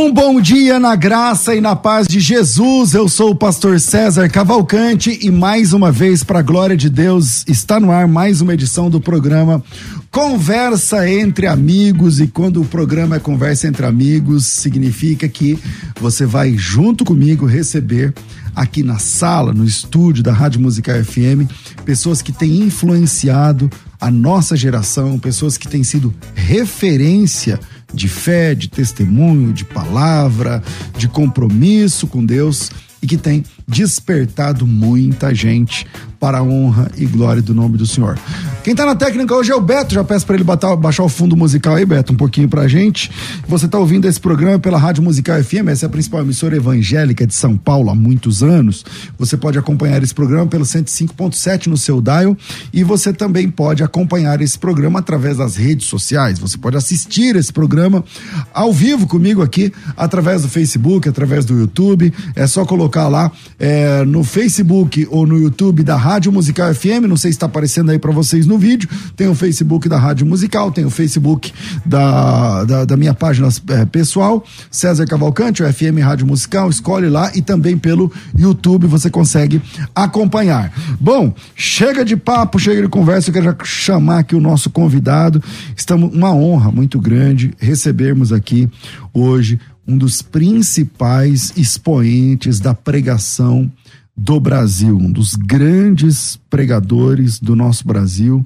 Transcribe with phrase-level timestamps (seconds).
[0.00, 2.94] Um bom dia na graça e na paz de Jesus.
[2.94, 7.44] Eu sou o pastor César Cavalcante e mais uma vez, para a glória de Deus,
[7.48, 9.60] está no ar mais uma edição do programa
[10.08, 12.20] Conversa entre Amigos.
[12.20, 15.58] E quando o programa é Conversa entre Amigos, significa que
[16.00, 18.14] você vai junto comigo receber
[18.54, 21.50] aqui na sala, no estúdio da Rádio Musical FM,
[21.84, 23.68] pessoas que têm influenciado
[24.00, 27.58] a nossa geração, pessoas que têm sido referência
[27.92, 30.62] de fé, de testemunho, de palavra,
[30.96, 32.70] de compromisso com Deus
[33.02, 35.86] e que tem despertado muita gente
[36.18, 38.18] para a honra e glória do nome do Senhor.
[38.64, 41.08] Quem está na técnica hoje é o Beto, já peço para ele baixar, baixar o
[41.08, 43.10] fundo musical aí, Beto, um pouquinho pra gente.
[43.46, 47.26] Você está ouvindo esse programa pela Rádio Musical FM, essa é a principal emissora evangélica
[47.26, 48.84] de São Paulo há muitos anos.
[49.16, 52.36] Você pode acompanhar esse programa pelo 105.7 no seu dial
[52.72, 56.38] e você também pode acompanhar esse programa através das redes sociais.
[56.38, 58.04] Você pode assistir esse programa
[58.52, 62.12] ao vivo comigo aqui através do Facebook, através do YouTube.
[62.34, 67.06] É só colocar lá é, no Facebook ou no YouTube da Rádio Musical FM.
[67.08, 68.88] Não sei se está aparecendo aí para vocês no vídeo.
[69.16, 71.52] Tem o Facebook da Rádio Musical, tem o Facebook
[71.84, 76.70] da, da, da minha página é, pessoal, César Cavalcante, o FM Rádio Musical.
[76.70, 79.60] Escolhe lá e também pelo YouTube você consegue
[79.94, 80.72] acompanhar.
[81.00, 83.30] Bom, chega de papo, chega de conversa.
[83.30, 85.42] Eu quero chamar aqui o nosso convidado.
[85.76, 88.68] Estamos uma honra muito grande recebermos aqui
[89.12, 93.72] hoje um dos principais expoentes da pregação
[94.14, 98.44] do Brasil, um dos grandes pregadores do nosso Brasil,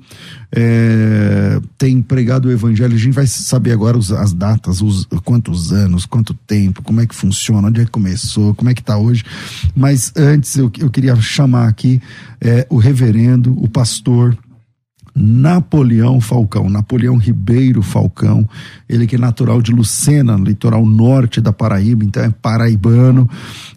[0.54, 2.94] é, tem pregado o evangelho.
[2.94, 7.06] A gente vai saber agora os, as datas, os, quantos anos, quanto tempo, como é
[7.06, 9.24] que funciona, onde é que começou, como é que está hoje.
[9.74, 12.02] Mas antes eu, eu queria chamar aqui
[12.38, 14.36] é, o reverendo, o pastor
[15.14, 18.48] Napoleão Falcão, Napoleão Ribeiro Falcão,
[18.88, 23.28] ele que é natural de Lucena, litoral norte da Paraíba, então é paraibano,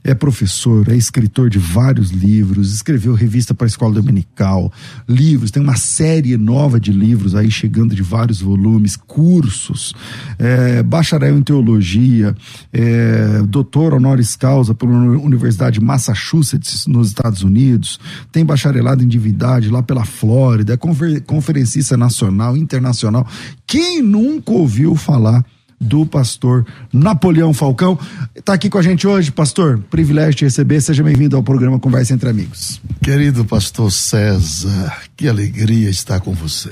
[0.04, 4.72] é professor, é escritor de vários livros, escreveu revista para a escola dominical,
[5.08, 9.94] livros, tem uma série nova de livros aí chegando de vários volumes, cursos,
[10.40, 12.36] é, bacharel em teologia,
[12.72, 18.00] é, doutor honoris causa pela Universidade de Massachusetts, nos Estados Unidos,
[18.32, 23.28] tem bacharelado em divindade lá pela Flórida, é conver conferencista nacional, internacional.
[23.68, 25.44] Quem nunca ouviu falar
[25.80, 28.00] do pastor Napoleão Falcão?
[28.34, 29.80] Está aqui com a gente hoje, pastor.
[29.90, 30.82] Privilégio de receber.
[30.82, 32.82] Seja bem-vindo ao programa Conversa entre Amigos.
[33.02, 36.72] Querido pastor César, que alegria estar com você.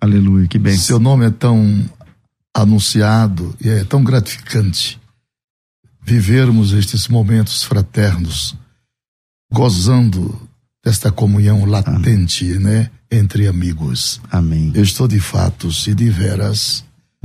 [0.00, 0.76] Aleluia, que bem.
[0.76, 1.84] Seu nome é tão
[2.54, 4.98] anunciado e é tão gratificante
[6.06, 8.54] vivermos estes momentos fraternos,
[9.52, 10.45] gozando
[10.86, 12.60] desta comunhão latente, Amém.
[12.60, 12.90] né?
[13.10, 14.20] entre amigos.
[14.30, 14.70] Amém.
[14.72, 16.84] Eu estou de fato, se de veras,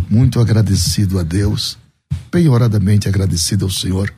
[0.09, 1.77] muito agradecido a Deus,
[2.31, 4.11] penhoradamente agradecido ao Senhor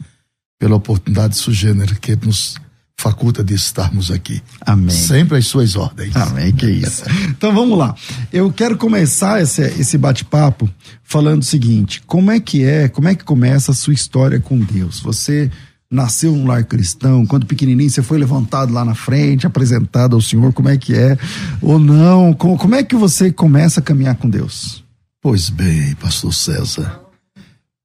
[0.58, 2.56] pela oportunidade sugênero que nos
[2.98, 4.42] faculta de estarmos aqui.
[4.62, 4.96] Amém.
[4.96, 6.16] Sempre às suas ordens.
[6.16, 7.04] Amém, que isso.
[7.28, 7.94] então vamos lá.
[8.32, 10.70] Eu quero começar esse, esse bate-papo
[11.04, 14.58] falando o seguinte: como é que é, como é que começa a sua história com
[14.58, 15.02] Deus?
[15.02, 15.52] Você
[15.94, 20.52] nasceu num lar cristão, quando pequenininho você foi levantado lá na frente, apresentado ao Senhor,
[20.52, 21.18] como é que é?
[21.62, 22.34] Ou não?
[22.34, 24.84] Como, como é que você começa a caminhar com Deus?
[25.22, 27.00] Pois bem, pastor César,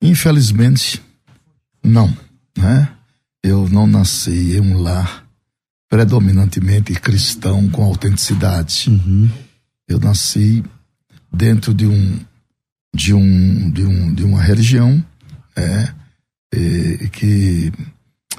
[0.02, 1.02] infelizmente,
[1.84, 2.12] não,
[2.56, 2.88] né?
[3.42, 5.24] Eu não nasci em um lar
[5.88, 8.90] predominantemente cristão com autenticidade.
[8.90, 9.28] Uhum.
[9.86, 10.64] Eu nasci
[11.32, 12.18] dentro de um
[12.94, 15.04] de um de, um, de uma religião
[15.54, 15.92] é,
[17.12, 17.72] que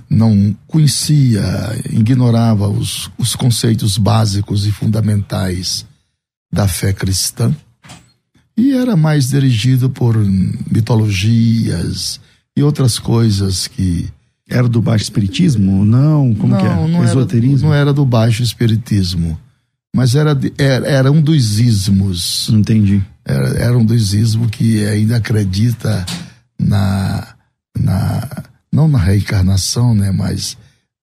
[0.09, 1.43] não conhecia,
[1.89, 5.85] ignorava os, os conceitos básicos e fundamentais
[6.51, 7.55] da fé cristã.
[8.57, 12.19] E era mais dirigido por mitologias
[12.57, 14.09] e outras coisas que
[14.49, 16.33] era do baixo espiritismo não?
[16.33, 16.87] Como não, que é?
[16.87, 19.39] Não esoterismo era, não era do baixo espiritismo
[19.95, 22.49] mas era, era, era um dos ismos.
[22.49, 23.03] Entendi.
[23.25, 26.05] Era, era um dos ismos que ainda acredita
[26.59, 27.35] na
[27.77, 28.27] na
[28.71, 30.57] não na reencarnação, né, mas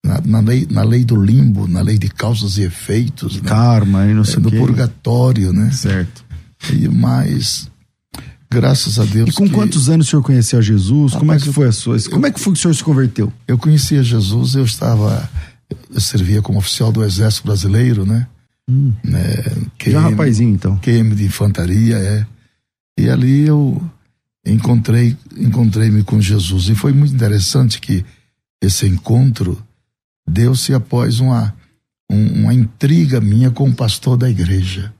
[0.04, 3.48] na, na, lei, na lei do limbo, na lei de causas e efeitos, né?
[3.48, 4.56] karma e não sei é, do quê.
[4.56, 5.70] purgatório, né?
[5.72, 6.24] Certo.
[6.72, 7.68] E mais
[8.48, 9.30] graças a Deus.
[9.30, 9.52] E com que...
[9.52, 11.14] quantos anos o senhor conheceu Jesus?
[11.14, 12.00] Como é que foi a sua?
[12.08, 13.32] Como é que foi que o senhor se converteu?
[13.48, 15.28] Eu conhecia Jesus, eu estava
[15.92, 18.26] eu servia como oficial do Exército Brasileiro, né?
[18.68, 18.92] Hum.
[19.02, 19.42] Né,
[19.78, 20.76] QM, Já rapazinho, então.
[20.78, 22.26] QM de infantaria, é.
[22.98, 23.82] E ali eu
[24.46, 26.68] encontrei encontrei-me com Jesus.
[26.68, 28.04] E foi muito interessante que
[28.62, 29.62] esse encontro
[30.28, 31.54] deu-se após uma,
[32.10, 34.92] um, uma intriga minha com o pastor da igreja.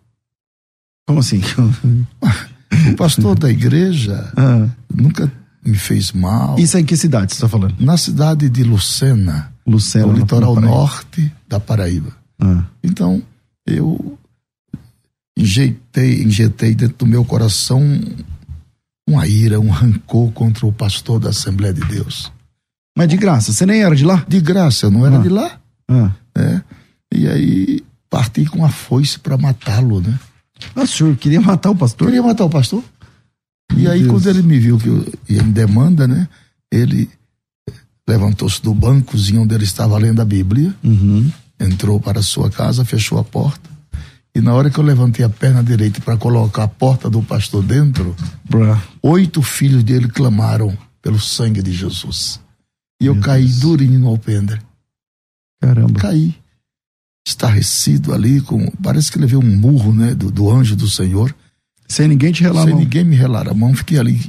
[1.07, 1.41] Como assim?
[2.93, 4.69] o pastor da igreja ah.
[4.93, 5.31] nunca
[5.65, 6.59] me fez mal.
[6.59, 7.75] Isso é em que cidade você está falando?
[7.81, 9.53] Na cidade de Lucena.
[9.67, 10.07] Lucena.
[10.07, 12.17] No litoral norte da Paraíba.
[12.41, 12.65] Ah.
[12.83, 13.23] Então,
[13.67, 14.19] eu
[15.37, 17.83] injetei, injetei dentro do meu coração
[19.09, 22.33] uma ira, um rancor contra o pastor da Assembleia de Deus.
[22.97, 24.25] Mas de graça, você nem era de lá?
[24.27, 25.23] De graça, eu não era ah.
[25.23, 25.61] de lá.
[25.89, 26.11] Ah.
[26.35, 26.61] É.
[27.15, 30.19] E aí parti com a foice para matá-lo, né?
[30.75, 32.07] Ah, o senhor queria matar o pastor?
[32.07, 32.83] Queria matar o pastor.
[33.73, 34.11] Meu e aí, Deus.
[34.11, 36.29] quando ele me viu que eu ia em demanda, né?
[36.73, 37.11] Ele
[38.09, 41.31] levantou-se do bancozinho onde ele estava lendo a Bíblia, uhum.
[41.61, 43.69] entrou para a sua casa, fechou a porta.
[44.37, 47.63] E na hora que eu levantei a perna direita para colocar a porta do pastor
[47.63, 48.15] dentro,
[49.03, 52.39] oito filhos dele clamaram pelo sangue de Jesus.
[53.01, 53.61] E eu Meu caí Deus.
[53.61, 54.61] durinho no alpendre.
[55.59, 55.99] Caramba.
[55.99, 56.35] Caí.
[57.27, 61.35] Estarrecido ali, com, parece que levei um murro, né, do, do anjo do Senhor.
[61.89, 62.79] Sem ninguém te relar Sem a mão.
[62.79, 64.21] Sem ninguém me relar a mão, fiquei ali,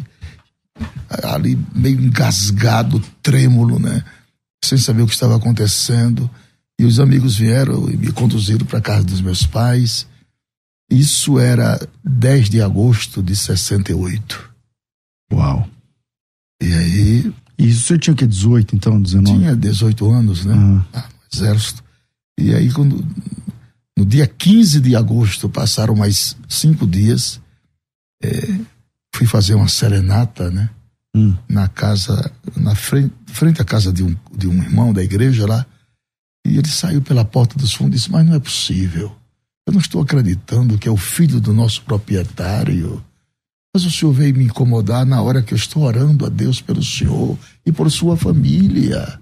[1.22, 4.02] ali meio engasgado, trêmulo, né,
[4.64, 6.32] sem saber o que estava acontecendo.
[6.80, 10.08] E os amigos vieram e me conduziram para casa dos meus pais.
[10.90, 14.54] Isso era 10 de agosto de 68.
[15.34, 15.68] Uau.
[16.62, 19.40] E aí e o senhor tinha o que, 18, então, 19?
[19.40, 20.54] Tinha 18 anos, né?
[20.54, 20.84] Uhum.
[20.94, 21.84] Ah, exército.
[22.40, 23.04] E aí, quando,
[23.98, 27.42] no dia 15 de agosto, passaram mais cinco dias,
[28.24, 28.60] é,
[29.16, 30.70] fui fazer uma serenata, né?
[31.16, 31.36] Hum.
[31.50, 35.66] Na casa, na frente, frente à casa de um, de um irmão da igreja lá.
[36.48, 39.16] E ele saiu pela porta dos fundos e disse: Mas não é possível.
[39.68, 43.04] Eu não estou acreditando que é o filho do nosso proprietário
[43.78, 46.84] mas o senhor veio me incomodar na hora que eu estou orando a Deus pelo
[46.84, 49.20] senhor e por sua família.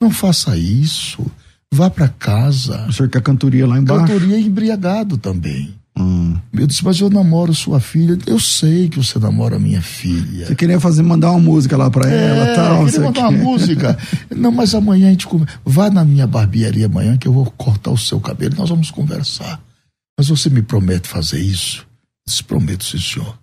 [0.00, 1.30] Não faça isso.
[1.70, 2.86] Vá para casa.
[2.86, 4.06] O senhor quer cantoria lá embaixo?
[4.06, 5.74] Cantoria embriagado também.
[6.00, 6.36] Hum.
[6.54, 8.16] Eu disse, mas eu namoro sua filha.
[8.26, 10.46] Eu sei que você namora minha filha.
[10.46, 12.84] Você queria fazer, mandar uma música lá pra é, ela tal.
[12.86, 13.98] Queria mandar uma música.
[14.34, 15.46] Não, mas amanhã a gente come...
[15.64, 18.56] Vá na minha barbearia amanhã que eu vou cortar o seu cabelo.
[18.56, 19.60] Nós vamos conversar.
[20.18, 21.80] Mas você me promete fazer isso?
[21.80, 23.38] Eu disse, prometo, sim, senhor.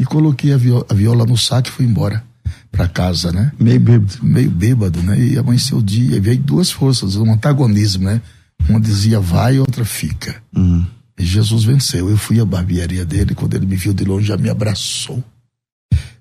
[0.00, 2.22] E coloquei a viola, a viola no saco e fui embora
[2.70, 3.52] para casa, né?
[3.58, 4.18] Meio bêbado.
[4.22, 5.18] Meio bêbado, né?
[5.18, 8.20] E amanheceu o dia e veio duas forças, um antagonismo, né?
[8.68, 10.42] Uma dizia vai e outra fica.
[10.54, 10.86] Uhum.
[11.20, 12.08] E Jesus venceu.
[12.08, 15.22] Eu fui à barbearia dele, quando ele me viu de longe, já me abraçou.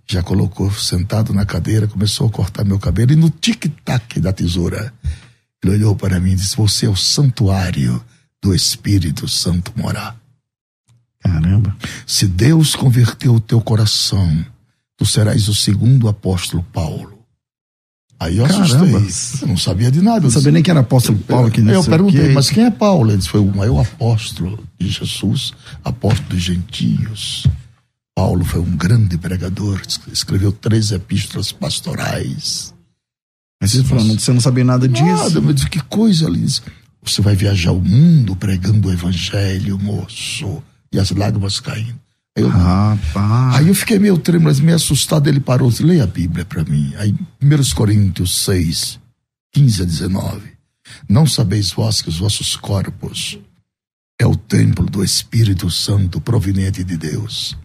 [0.06, 4.94] Já colocou sentado na cadeira, começou a cortar meu cabelo e no tic-tac da tesoura,
[5.63, 8.04] ele olhou para mim e disse: Você é o santuário
[8.42, 10.19] do Espírito Santo morar.
[11.22, 11.78] Caramba.
[12.06, 14.46] Se Deus converteu o teu coração,
[14.98, 17.19] tu serás o segundo apóstolo Paulo.
[18.19, 19.42] Aí eu assustei.
[19.42, 20.19] Eu não sabia de nada.
[20.19, 22.33] Não sabia nem que era apóstolo Paulo nesse Eu perguntei, que...
[22.33, 23.10] mas quem é Paulo?
[23.10, 27.48] Ele disse, foi o maior apóstolo de Jesus, apóstolo dos gentios.
[28.13, 29.81] Paulo foi um grande pregador,
[30.12, 32.74] escreveu três epístolas pastorais.
[33.62, 35.06] Mas você falando, você não sabia nada disso?
[35.06, 36.45] Nada, mas que coisa ali.
[37.01, 40.62] Você vai viajar o mundo pregando o evangelho, moço
[40.92, 42.00] e as lágrimas caindo.
[42.39, 43.56] Aí eu, Rapaz.
[43.56, 45.27] aí eu fiquei meio trêmulo, meio assustado.
[45.27, 46.93] Ele parou, disse, leia a Bíblia para mim.
[46.98, 49.00] Aí, 1 Coríntios 6,
[49.53, 50.41] 15 a 19.
[51.08, 53.39] Não sabeis vós que os vossos corpos
[54.19, 57.58] é o templo do Espírito Santo proveniente de Deus.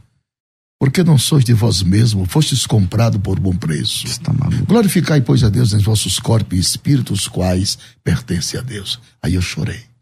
[0.78, 4.07] Porque não sois de vós mesmo, fostes comprado por bom preço.
[4.07, 4.66] Está maluco.
[4.66, 9.00] Glorificai, pois, a Deus em vossos corpos e espíritos, quais pertencem a Deus.
[9.23, 9.94] Aí eu chorei.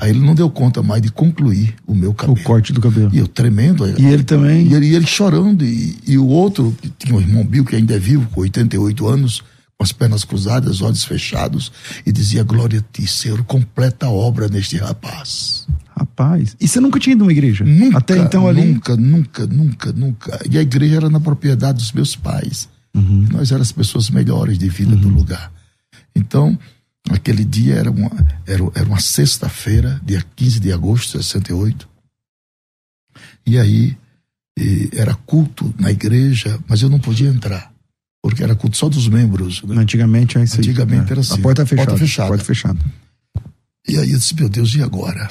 [0.00, 2.38] Aí ele não deu conta mais de concluir o meu cabelo.
[2.38, 3.10] O corte do cabelo.
[3.12, 3.86] E eu tremendo.
[4.00, 4.66] E ele também.
[4.66, 5.64] E ele, e ele chorando.
[5.64, 9.06] E, e, o outro, que tinha o irmão Bill, que ainda é vivo, com 88
[9.06, 9.42] anos,
[9.76, 11.72] com as pernas cruzadas, olhos fechados,
[12.04, 15.66] e dizia: Glória a ti, Senhor, completa a obra neste rapaz.
[15.96, 16.56] Rapaz.
[16.60, 17.64] E você nunca tinha ido uma igreja?
[17.64, 17.98] Nunca.
[17.98, 18.64] Até então ali?
[18.64, 20.40] Nunca, nunca, nunca, nunca.
[20.50, 22.68] E a igreja era na propriedade dos meus pais.
[22.94, 23.28] Uhum.
[23.30, 25.00] Nós éramos as pessoas melhores de vida uhum.
[25.00, 25.52] do lugar.
[26.14, 26.58] Então,
[27.10, 28.10] Aquele dia era uma,
[28.46, 31.88] era, era uma sexta-feira, dia 15 de agosto de 68.
[33.44, 33.96] E aí
[34.58, 37.72] e era culto na igreja, mas eu não podia entrar,
[38.22, 39.62] porque era culto só dos membros.
[39.62, 39.76] Né?
[39.78, 41.12] Antigamente é isso Antigamente é.
[41.12, 41.34] era assim.
[41.34, 41.90] A porta fechada.
[41.90, 42.28] Porta fechada.
[42.28, 42.80] Porta fechada.
[43.88, 45.28] E aí eu disse, meu Deus, e agora?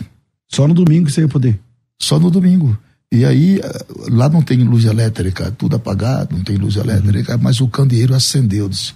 [0.49, 1.59] Só no domingo você ia poder?
[2.01, 2.77] Só no domingo.
[3.13, 3.61] E aí,
[4.09, 7.41] lá não tem luz elétrica, tudo apagado, não tem luz elétrica, uhum.
[7.41, 8.67] mas o candeeiro acendeu.
[8.67, 8.93] Disse,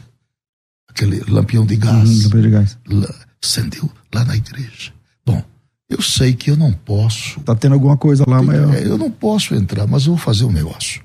[0.95, 2.09] aquele lampião de gás.
[2.09, 2.77] Uhum, lampião de gás.
[2.87, 4.91] Lá, acendeu lá na igreja.
[5.25, 5.43] Bom,
[5.89, 7.39] Eu sei que eu não posso.
[7.41, 8.57] Tá tendo alguma coisa lá, Tem- mas.
[8.57, 11.01] eu- é, eu não posso entrar, mas eu vou fazer um negócio.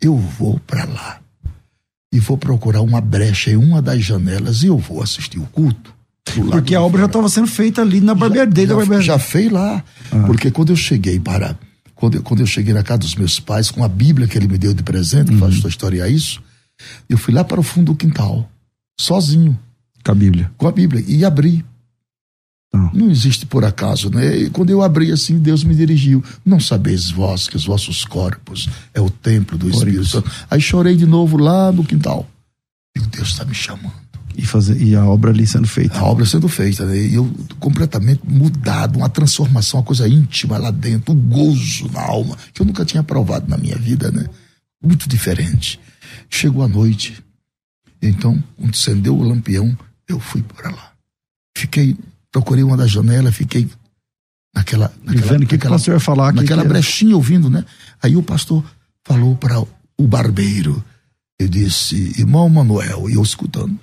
[0.00, 1.20] Eu vou para lá
[2.12, 5.94] e vou procurar uma brecha em uma das janelas e eu vou assistir o culto.
[6.50, 9.00] Porque a obra já estava sendo feita ali na da já, barbearia.
[9.00, 9.82] já fez lá.
[10.26, 11.56] Porque quando eu cheguei para.
[11.94, 14.48] Quando eu, quando eu cheguei na casa dos meus pais, com a Bíblia que ele
[14.48, 15.38] me deu de presente, Uhum.
[15.38, 16.42] faz sua história isso,
[17.08, 18.49] eu fui lá para o fundo do quintal,
[19.00, 19.58] sozinho,
[20.04, 20.52] Com a Bíblia.
[20.56, 21.64] com a Bíblia, e abri.
[22.72, 22.90] Ah.
[22.94, 24.36] Não existe por acaso, né?
[24.36, 26.22] E quando eu abri assim, Deus me dirigiu.
[26.44, 30.04] Não sabeis vós que os vossos corpos é o templo do Espírito.
[30.06, 30.30] Santo.
[30.48, 32.28] Aí chorei de novo lá no quintal.
[32.94, 33.92] Digo, Deus está me chamando.
[34.36, 35.98] E, fazer, e a obra ali sendo feita.
[35.98, 36.96] A obra sendo feita, né?
[36.96, 37.28] E eu
[37.58, 42.66] completamente mudado, uma transformação, uma coisa íntima lá dentro, um gozo na alma, que eu
[42.66, 44.26] nunca tinha provado na minha vida, né?
[44.82, 45.80] Muito diferente.
[46.30, 47.20] Chegou a noite,
[48.02, 49.76] então, quando acendeu o lampião,
[50.08, 50.92] eu fui para lá.
[51.56, 51.96] Fiquei,
[52.32, 53.68] procurei uma das janelas, fiquei
[54.54, 54.92] naquela.
[55.04, 56.32] Naquela vendo que, naquela- pastor ia falar.
[56.32, 57.64] que naquela que brechinha ouvindo, né?
[58.02, 58.64] Aí o pastor
[59.04, 60.82] falou para o barbeiro,
[61.38, 63.78] eu disse, irmão Manuel, e eu escutando.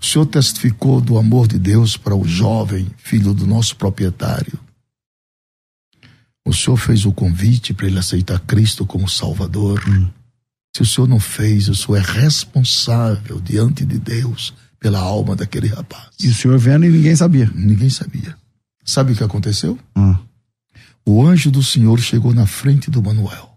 [0.00, 4.58] O senhor testificou do amor de Deus para o jovem filho do nosso proprietário.
[6.46, 9.82] O senhor fez o convite para ele aceitar Cristo como Salvador.
[10.74, 15.68] Se o senhor não fez, o senhor é responsável diante de Deus pela alma daquele
[15.68, 16.10] rapaz.
[16.20, 17.50] E o senhor vendo e ninguém sabia.
[17.54, 18.36] Ninguém sabia.
[18.84, 19.78] Sabe o que aconteceu?
[19.94, 20.20] Ah.
[21.06, 23.56] O anjo do Senhor chegou na frente do Manuel.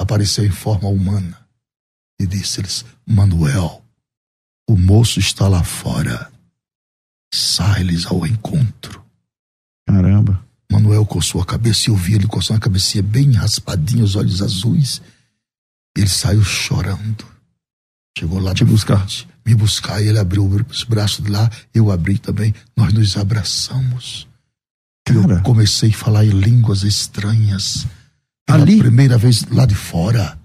[0.00, 1.46] Apareceu em forma humana
[2.18, 3.84] e disse-lhes: Manuel,
[4.68, 6.30] o moço está lá fora.
[7.32, 9.04] Sai-lhes ao encontro.
[9.86, 10.44] Caramba.
[10.70, 14.40] Manuel coçou a cabeça e eu vi ele coçando a cabecinha bem raspadinha, os olhos
[14.40, 15.02] azuis.
[15.96, 17.24] Ele saiu chorando.
[18.18, 19.06] Chegou lá Te na buscar.
[19.46, 20.02] me buscar.
[20.02, 22.54] E ele abriu os braços de lá, eu abri também.
[22.76, 24.26] Nós nos abraçamos.
[25.06, 25.34] Cara.
[25.34, 27.86] Eu comecei a falar em línguas estranhas.
[28.46, 28.78] Pela Ali?
[28.78, 30.38] primeira vez lá de fora.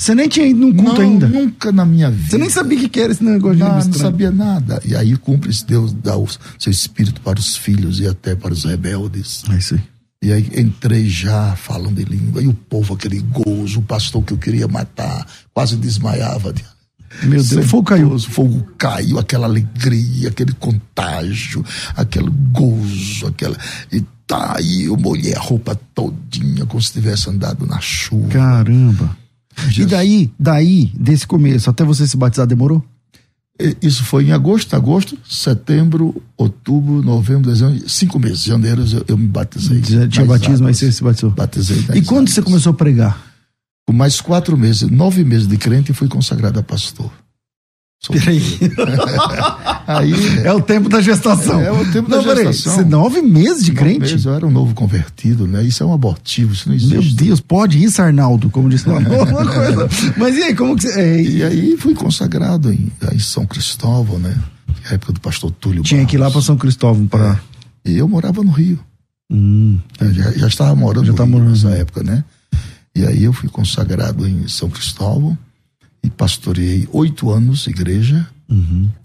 [0.00, 1.26] Você nem tinha ido num culto Não, ainda.
[1.28, 2.30] Nunca na minha vida.
[2.30, 4.10] Você nem sabia o que, era esse negócio de Não, língua não estranha.
[4.12, 4.80] sabia nada.
[4.84, 6.26] E aí cumpre Deus dá o
[6.58, 9.42] seu espírito para os filhos e até para os rebeldes.
[9.50, 9.80] É isso aí.
[10.22, 14.32] E aí entrei já falando em língua, e o povo, aquele gozo, o pastor que
[14.32, 16.52] eu queria matar, quase desmaiava.
[16.52, 16.64] de-
[17.22, 18.12] Meu Deus, o fogo caiu.
[18.12, 21.64] O fogo caiu, aquela alegria, aquele contágio,
[21.96, 23.56] aquele gozo, aquela.
[23.92, 28.28] E tá aí, eu molhei a roupa todinha, como se tivesse andado na chuva.
[28.28, 29.16] Caramba.
[29.56, 29.86] E Jesus.
[29.90, 32.84] daí, daí, desse começo, até você se batizar, demorou?
[33.60, 38.42] E- Isso foi em agosto, agosto, setembro, outubro, novembro, dezembro, cinco meses.
[38.44, 39.82] Janeiro eu, eu me batizei.
[39.82, 40.76] Já tinha batismo, aí águas.
[40.78, 41.30] você se batizou.
[41.30, 41.84] Batizei.
[41.94, 42.52] E quando você águas.
[42.52, 43.26] começou a pregar?
[43.86, 47.10] Com mais quatro meses, nove meses de crente, fui consagrado a pastor.
[48.10, 48.40] Peraí.
[49.86, 50.12] Aí,
[50.44, 51.60] É o tempo da gestação.
[51.60, 52.74] É o tempo da Não, peraí, gestação.
[52.82, 54.00] Você nove meses de nove crente?
[54.00, 55.64] meses, eu era um novo convertido, né?
[55.64, 57.16] Isso é um abortivo, isso não Meu existe.
[57.16, 58.98] Deus, pode isso, Arnaldo, como disse lá.
[59.00, 59.88] Uma coisa.
[60.16, 61.00] Mas e aí, como que você.
[61.00, 64.36] é, E aí fui consagrado em, em São Cristóvão, né?
[64.84, 66.44] Na época do pastor Túlio tinha que ir lá Barros.
[66.44, 67.40] pra São Cristóvão para.
[67.84, 68.78] E eu morava no Rio.
[69.30, 71.50] Hum, Eu já, já estava morando Já no tá Rio morando.
[71.50, 72.24] nessa época, né?
[72.94, 75.36] E aí eu fui consagrado em São Cristóvão
[76.02, 78.26] e pastoreei oito anos igreja,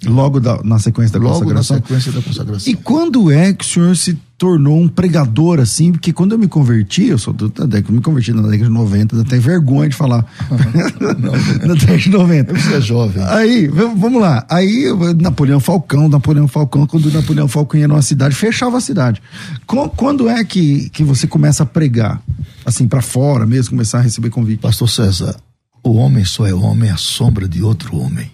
[0.06, 1.78] logo da- na sequência da logo na consagração.
[1.78, 2.72] sequência da consagração.
[2.72, 5.92] E quando é que o senhor se tornou um pregador assim?
[5.92, 8.64] Porque quando eu me converti, eu sou do, da década, eu me converti na década
[8.66, 10.26] de 90, eu tenho vergonha de falar.
[11.66, 12.54] na década de 90.
[12.54, 13.24] Você é jovem.
[13.26, 14.46] Aí, vamos lá.
[14.50, 14.86] Aí,
[15.20, 19.22] Napoleão Falcão, Napoleão Falcão, quando o Napoleão Falcão ia numa cidade, fechava a cidade.
[19.66, 22.22] Quando é que, que você começa a pregar?
[22.66, 24.60] Assim, pra fora mesmo, começar a receber convite?
[24.62, 25.36] Pastor César,
[25.84, 28.32] o homem só é homem à sombra de outro homem.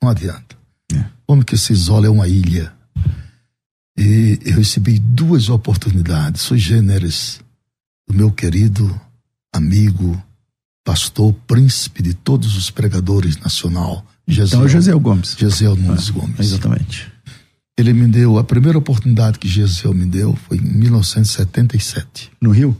[0.00, 0.56] Não adianta.
[0.92, 1.04] É.
[1.26, 2.72] O homem que se isola é uma ilha.
[3.96, 7.40] E eu recebi duas oportunidades, sui generis,
[8.08, 8.98] do meu querido
[9.52, 10.22] amigo,
[10.84, 15.36] pastor, príncipe de todos os pregadores nacional, Então, Gesiel, é José Gomes.
[15.36, 16.38] Gesiel Nunes Gomes.
[16.38, 17.10] Exatamente.
[17.76, 22.30] Ele me deu, a primeira oportunidade que Gesiel me deu foi em 1977.
[22.40, 22.76] No Rio?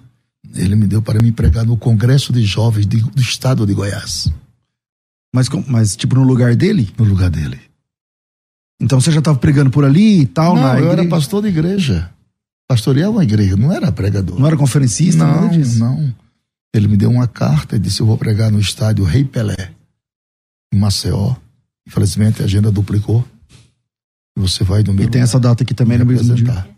[0.55, 4.33] Ele me deu para me pregar no Congresso de Jovens de- do Estado de Goiás,
[5.35, 6.93] Mas, mas, tipo, no lugar dele?
[6.99, 7.61] no lugar dele.
[8.81, 11.01] Então você já estava pregando por ali e tal, não, na eu igreja?
[11.01, 12.11] era pastor de igreja.
[12.69, 14.39] Pastoreava uma igreja, não era pregador.
[14.39, 15.79] Não era conferencista, não, nada disso?
[15.79, 16.15] não.
[16.75, 19.73] Ele me deu uma carta e disse: Eu vou pregar no estádio Rei Pelé,
[20.73, 21.35] em Maceió.
[21.87, 23.27] Infelizmente a agenda duplicou.
[24.37, 26.69] E você vai no meu E tem lugar essa data aqui também no mesmo dia.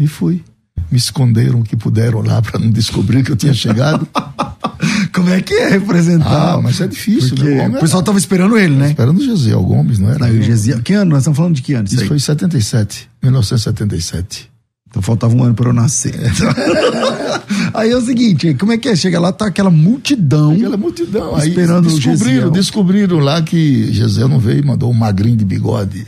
[0.00, 0.44] E fui.
[0.90, 4.06] Me esconderam o que puderam lá para não descobrir que eu tinha chegado.
[5.12, 6.54] Como é que é representar?
[6.54, 7.68] ah, mas é difícil, Porque né?
[7.68, 8.88] O o pessoal tava esperando ele, né?
[8.90, 10.26] Esperando o Gesiel Gomes, não era?
[10.26, 11.10] Não, o Gesiel- Que ano?
[11.10, 11.84] Nós estamos falando de que ano?
[11.84, 12.08] Isso Isso aí?
[12.08, 14.50] foi em 77, 1977.
[14.88, 16.14] Então faltava um ano para eu nascer.
[17.74, 18.96] aí é o seguinte, como é que é?
[18.96, 20.52] Chega lá, tá aquela multidão.
[20.52, 21.36] Aquela multidão.
[21.36, 22.50] Aí esperando o descobriram, Gesiel.
[22.50, 26.06] descobriram lá que Gesiel não veio e mandou um magrinho de bigode.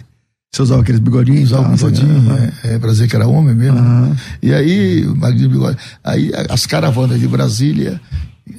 [0.55, 1.51] Você usava aqueles bigodinhos?
[1.51, 2.53] Usava um tá, bigodinho, aham.
[2.65, 3.79] é, é, pra dizer que era homem mesmo.
[3.79, 4.17] Aham.
[4.43, 5.07] E aí,
[5.49, 5.79] bigode.
[6.05, 7.99] Aí as caravanas de Brasília,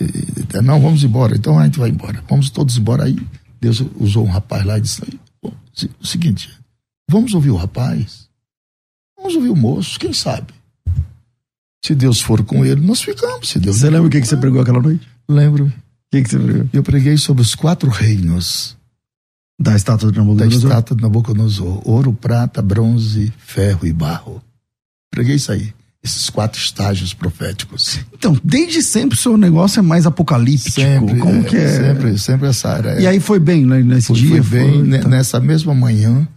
[0.02, 1.36] eh, não, vamos embora.
[1.36, 2.24] Então a gente vai embora.
[2.28, 3.04] Vamos todos embora.
[3.04, 3.16] Aí
[3.62, 5.02] Deus usou um rapaz lá e disse,
[5.42, 6.50] "Bom, se- o seguinte,
[7.10, 8.28] vamos ouvir o rapaz.
[9.16, 10.48] Vamos ouvir o moço, quem sabe?
[11.86, 13.50] Se Deus for com ele, nós ficamos.
[13.50, 15.08] Se Deus Você lembra o que, que você pregou aquela noite?
[15.30, 15.66] Lembro.
[15.68, 15.72] O
[16.12, 16.70] que, que você pregou?
[16.74, 18.76] Eu preguei sobre os quatro reinos
[19.64, 20.70] Da estátua de da Nabucodonosor?
[20.70, 24.42] estátua de Nabucodonosor: ouro, prata, bronze, ferro e barro.
[25.10, 28.00] Preguei isso aí, esses quatro estágios proféticos.
[28.14, 30.82] Então, desde sempre o seu negócio é mais apocalíptico.
[30.82, 31.78] Sempre, Como é, que é?
[31.78, 33.00] sempre, sempre essa área.
[33.00, 34.44] E aí foi bem né, nesse foi, dia?
[34.44, 35.08] foi bem, né, tá.
[35.08, 36.28] nessa mesma manhã,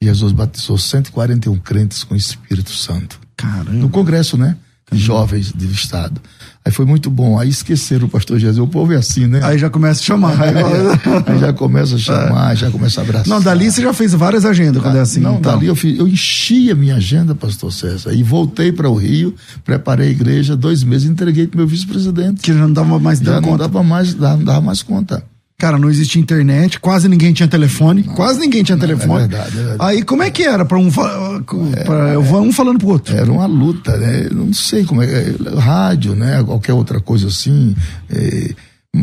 [0.00, 3.18] Jesus batizou 141 crentes com o Espírito Santo.
[3.20, 3.88] No Caramba.
[3.88, 4.56] congresso, né?
[4.90, 6.20] De jovens do estado.
[6.64, 7.38] Aí foi muito bom.
[7.38, 8.58] Aí esqueceram o pastor Jesus.
[8.58, 9.40] O povo é assim, né?
[9.42, 10.36] Aí já começa a chamar.
[11.26, 13.28] Aí já começa a chamar, já começa a abraçar.
[13.28, 15.20] Não, dali você já fez várias agendas quando é assim.
[15.20, 15.52] Não, então.
[15.52, 19.34] dali eu, fiz, eu enchi a minha agenda, pastor César, e voltei para o Rio,
[19.64, 22.42] preparei a igreja, dois meses, entreguei para meu vice-presidente.
[22.42, 23.58] Que já não dava mais Já não conta.
[23.58, 25.22] dava mais, não dava mais conta.
[25.58, 29.24] Cara, não existia internet, quase ninguém tinha telefone, quase ninguém tinha telefone.
[29.24, 29.78] é verdade, é verdade.
[29.90, 33.16] Aí como é que era para um, pra, um falando pro outro?
[33.16, 34.26] Era uma luta, né?
[34.30, 36.42] Eu não sei como é, é, rádio, né?
[36.44, 37.74] Qualquer outra coisa assim,
[38.10, 38.50] é,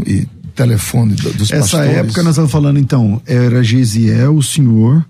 [0.05, 1.89] e telefone do- dos Essa pastores.
[1.97, 5.03] época nós estamos falando então, era Gesiel, o senhor,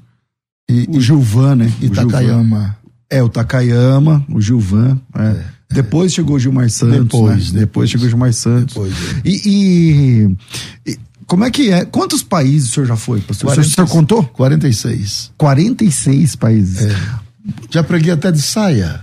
[0.71, 1.65] e, o Gilvan, né?
[1.65, 2.03] O Gilvan.
[2.03, 2.77] Itacaiama.
[3.09, 4.97] É, o Takayama, o Gilvan.
[5.15, 5.35] é.
[5.73, 6.99] Depois chegou o Gilmar Santos.
[7.19, 7.59] Depois, né?
[7.61, 8.75] depois chegou o Gilmar Santos.
[8.75, 9.21] Depois, é.
[9.25, 10.27] E,
[10.85, 11.85] e- e como é que é?
[11.85, 13.49] Quantos países o senhor já foi, pastor?
[13.51, 14.23] O senhor- O senhor contou?
[14.23, 15.31] 46.
[15.37, 16.91] 46 países.
[17.69, 19.01] Já preguei até de saia.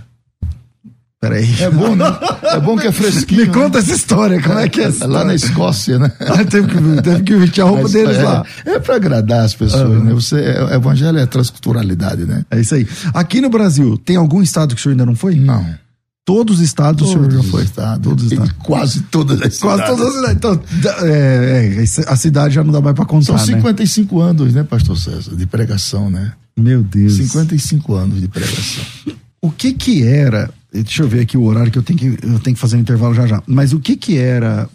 [1.19, 1.47] Peraí.
[1.59, 2.05] É bom, né?
[2.41, 3.41] É bom que é fresquinho.
[3.41, 5.35] Me conta essa história, como é que é essa Lá na?
[5.35, 6.11] Escócia, né?
[6.19, 8.43] Ah, teve, que, teve que vestir a roupa Mas deles é, lá.
[8.65, 10.11] É para agradar as pessoas, né?
[10.13, 12.43] Você, é, o evangelho é transculturalidade, né?
[12.49, 12.87] É isso aí.
[13.13, 15.35] Aqui no Brasil, tem algum estado que o senhor ainda não foi?
[15.35, 15.63] Não.
[16.23, 17.61] Todos os estados o senhor já Todos foi.
[17.63, 18.03] os estados.
[18.03, 18.53] Todos os estados.
[18.59, 19.87] Quase todas as Quase cidades.
[19.87, 20.37] todas as cidades.
[20.37, 20.61] Então,
[21.07, 23.43] é, é, a cidade já não dá mais pra contar, São né?
[23.45, 26.33] 55 anos, né, pastor César, de pregação, né?
[26.57, 27.13] Meu Deus.
[27.13, 28.83] 55 anos de pregação.
[29.41, 32.39] O que que era, deixa eu ver aqui o horário que eu tenho que, eu
[32.39, 34.69] tenho que fazer um intervalo já já, mas o que que era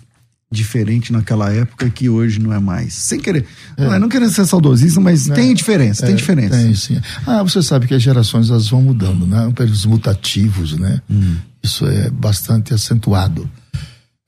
[0.50, 2.94] diferente naquela época que hoje não é mais?
[2.94, 3.44] Sem querer,
[3.76, 6.56] não, é, não querendo ser saudosista, mas tem diferença, tem É, diferença.
[6.56, 7.00] Tem, sim.
[7.26, 9.52] Ah, você sabe que as gerações elas vão mudando, né?
[9.54, 11.00] Períodos mutativos, né?
[11.10, 11.36] Hum.
[11.62, 13.48] Isso é bastante acentuado.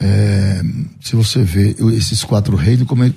[0.00, 0.62] É,
[1.00, 3.12] se você vê esses quatro reinos, como é,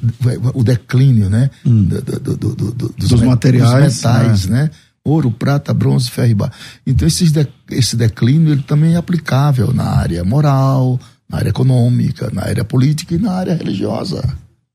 [0.54, 1.50] o declínio, né?
[1.64, 2.94] Do- do- do- do- do- Hum.
[2.98, 4.70] Dos me- materiais, dos metais, né?
[5.04, 6.52] Ouro, prata, bronze, ferro e barro.
[6.86, 11.00] Então, esses de- esse declínio ele também é aplicável na área moral,
[11.32, 14.22] na área econômica, na área política e na área religiosa.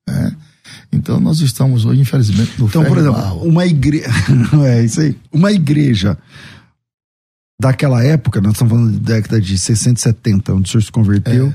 [0.08, 0.34] Né?
[0.92, 3.42] Então, nós estamos hoje, infelizmente, no Então, por exemplo, barro.
[3.42, 4.06] uma igreja,
[4.66, 6.16] é isso aí, uma igreja
[7.60, 10.92] daquela época, nós estamos falando de década de 60 e 70, onde o senhor se
[10.92, 11.54] converteu, É.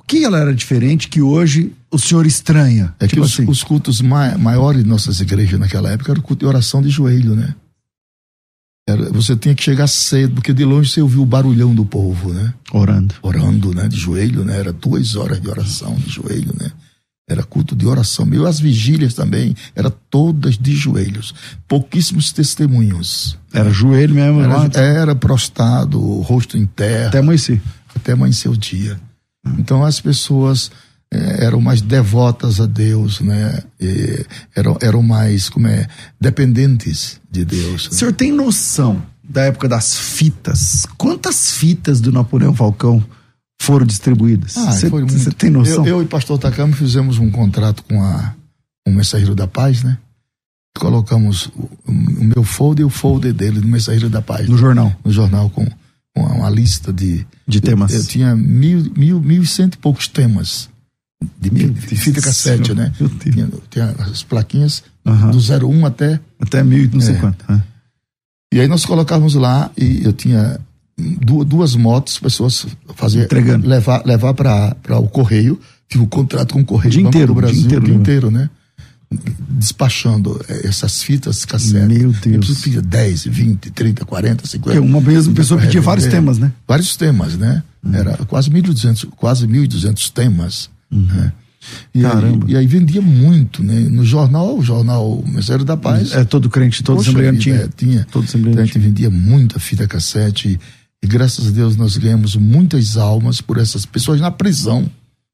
[0.00, 2.94] o que ela era diferente que hoje o senhor estranha?
[3.00, 6.18] É tipo que os, assim, os cultos mai- maiores de nossas igrejas naquela época era
[6.18, 7.54] o culto de oração de joelho, né?
[8.88, 12.32] Era- você tinha que chegar cedo, porque de longe você ouvia o barulhão do povo,
[12.32, 12.54] né?
[12.72, 13.14] orando.
[13.22, 13.88] Orando, né?
[13.88, 14.58] De joelho, né?
[14.58, 16.70] Era duas horas de oração de joelho, né?
[17.28, 18.24] Era culto de oração.
[18.24, 21.34] Meio as vigílias também, era todas de joelhos.
[21.66, 23.36] Pouquíssimos testemunhos.
[23.52, 27.60] Era joelho mesmo, Era, lá, era prostrado, o rosto em terra até amanhecer.
[27.94, 29.00] até amanhecer o dia.
[29.58, 30.70] Então as pessoas
[31.38, 33.62] eram mais devotas a Deus, né?
[33.80, 34.24] E
[34.54, 35.86] eram, eram mais, como é,
[36.20, 37.88] dependentes de Deus.
[37.88, 40.86] O senhor tem noção da época das fitas?
[40.96, 43.04] Quantas fitas do Napoleão Falcão
[43.60, 44.56] foram distribuídas?
[44.56, 45.34] Ah, Você muito.
[45.34, 45.86] tem noção?
[45.86, 48.34] Eu, eu e pastor Takama fizemos um contrato com a
[48.86, 49.98] o Mensageiro da Paz, né?
[50.78, 54.48] Colocamos o, o meu folder e o folder dele, do Mensageiro da Paz.
[54.48, 54.94] No jornal.
[55.04, 55.66] no jornal com,
[56.14, 57.92] com uma lista de De temas.
[57.92, 60.68] Eu, eu tinha mil, mil, mil e cento e poucos temas
[61.40, 62.92] de, de fita cassete, né?
[63.20, 65.30] Tinha, tinha as plaquinhas Aham.
[65.30, 66.20] do 01 até.
[66.40, 67.18] Até mil e não sei É.
[67.18, 67.44] quanto.
[67.48, 67.62] né?
[68.52, 70.60] E aí nós colocávamos lá e eu tinha
[70.98, 73.66] du- duas motos, pessoas fazer Entregando.
[73.66, 77.56] levar levar para o correio, tive um contrato com o correio Dia inteiro, do Brasil,
[77.56, 78.00] dia inteiro, o dia né?
[78.00, 78.50] inteiro, né?
[79.48, 81.86] Despachando eh, essas fitas cassete.
[81.86, 82.36] Meu Eu Deus.
[82.46, 84.60] preciso pedir 10, 20, 30, 40, 50.
[84.62, 86.22] Porque uma mesma pessoa pedia vários revender.
[86.24, 86.52] temas, né?
[86.66, 87.62] vários temas, né?
[87.92, 90.68] Era quase 1.200, quase 1.200 temas.
[90.90, 91.06] Uhum.
[91.06, 91.32] né?
[91.94, 92.46] E Caramba.
[92.46, 93.80] Aí, e aí vendia muito, né?
[93.80, 96.12] No jornal, o jornal Ministério da Paz.
[96.12, 97.56] É todo crente, todo assembleante tinha.
[97.56, 98.06] É, tinha.
[98.10, 98.60] Todo assembleante.
[98.60, 100.58] A gente vendia muita fita cassete
[101.02, 104.90] e, graças a Deus nós ganhamos muitas almas por essas pessoas na prisão,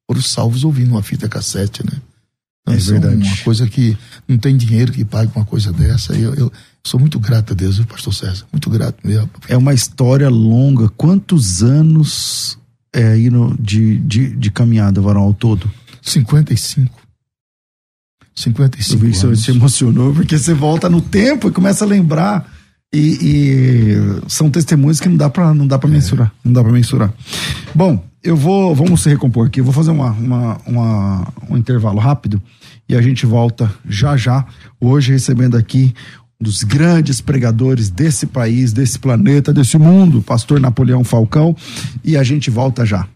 [0.07, 1.99] por salvos ouvindo uma fita cassete, né?
[2.61, 3.27] Então, é verdade.
[3.27, 6.13] Uma coisa que não tem dinheiro que pague uma coisa dessa.
[6.13, 6.51] Eu, eu
[6.83, 8.45] sou muito grato a Deus, viu, pastor César?
[8.51, 9.29] Muito grato mesmo.
[9.49, 10.87] É uma história longa.
[10.89, 12.57] Quantos anos
[12.93, 13.15] é
[13.59, 15.69] de, de, de caminhada, Varão, ao todo?
[16.01, 17.03] 55.
[18.35, 22.51] 55 vi Você se emocionou porque você volta no tempo e começa a lembrar.
[22.93, 25.93] E, e são testemunhos que não dá para não dá para é.
[25.93, 27.11] mensurar, não dá para mensurar.
[27.73, 29.59] Bom, eu vou, vamos se recompor aqui.
[29.59, 32.39] Eu vou fazer uma, uma, uma, um intervalo rápido
[32.87, 34.45] e a gente volta já já.
[34.79, 35.93] Hoje recebendo aqui
[36.39, 41.55] um dos grandes pregadores desse país, desse planeta, desse mundo, Pastor Napoleão Falcão,
[42.03, 43.07] e a gente volta já.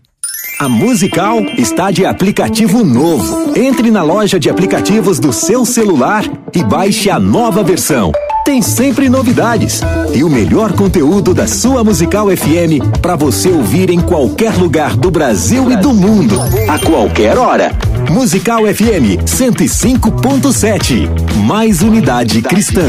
[0.59, 3.55] A Musical está de aplicativo novo.
[3.55, 8.11] Entre na loja de aplicativos do seu celular e baixe a nova versão.
[8.43, 9.81] Tem sempre novidades
[10.15, 15.11] e o melhor conteúdo da sua Musical FM para você ouvir em qualquer lugar do
[15.11, 16.35] Brasil e do mundo,
[16.67, 17.71] a qualquer hora.
[18.09, 21.07] Musical FM 105.7.
[21.45, 22.81] Mais unidade cristã.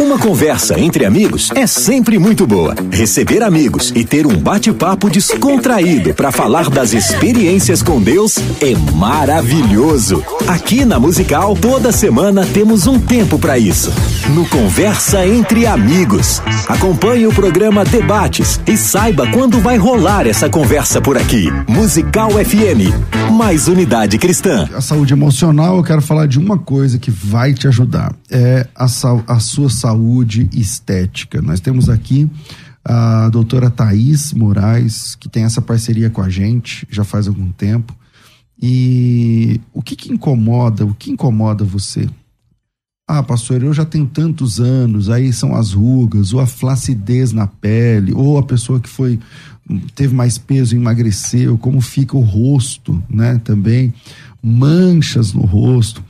[0.00, 2.74] Uma conversa entre amigos é sempre muito boa.
[2.90, 10.20] Receber amigos e ter um bate-papo descontraído para falar das experiências com Deus é maravilhoso.
[10.48, 13.92] Aqui na Musical, toda semana temos um tempo para isso.
[14.34, 16.42] No Conversa entre Amigos.
[16.68, 21.52] Acompanhe o programa Debates e saiba quando vai rolar essa conversa por aqui.
[21.68, 24.68] Musical FM, mais unidade cristã.
[24.74, 28.12] A saúde emocional, eu quero falar de uma coisa que vai te ajudar.
[28.28, 28.86] É a,
[29.28, 31.42] a sua saúde saúde estética.
[31.42, 32.30] Nós temos aqui
[32.82, 37.94] a doutora Thaís Moraes, que tem essa parceria com a gente já faz algum tempo.
[38.60, 40.86] E o que, que incomoda?
[40.86, 42.08] O que incomoda você?
[43.06, 47.46] Ah, pastor, eu já tenho tantos anos, aí são as rugas, ou a flacidez na
[47.46, 49.20] pele, ou a pessoa que foi
[49.94, 53.92] teve mais peso, emagreceu, como fica o rosto, né, também,
[54.44, 56.04] manchas no rosto.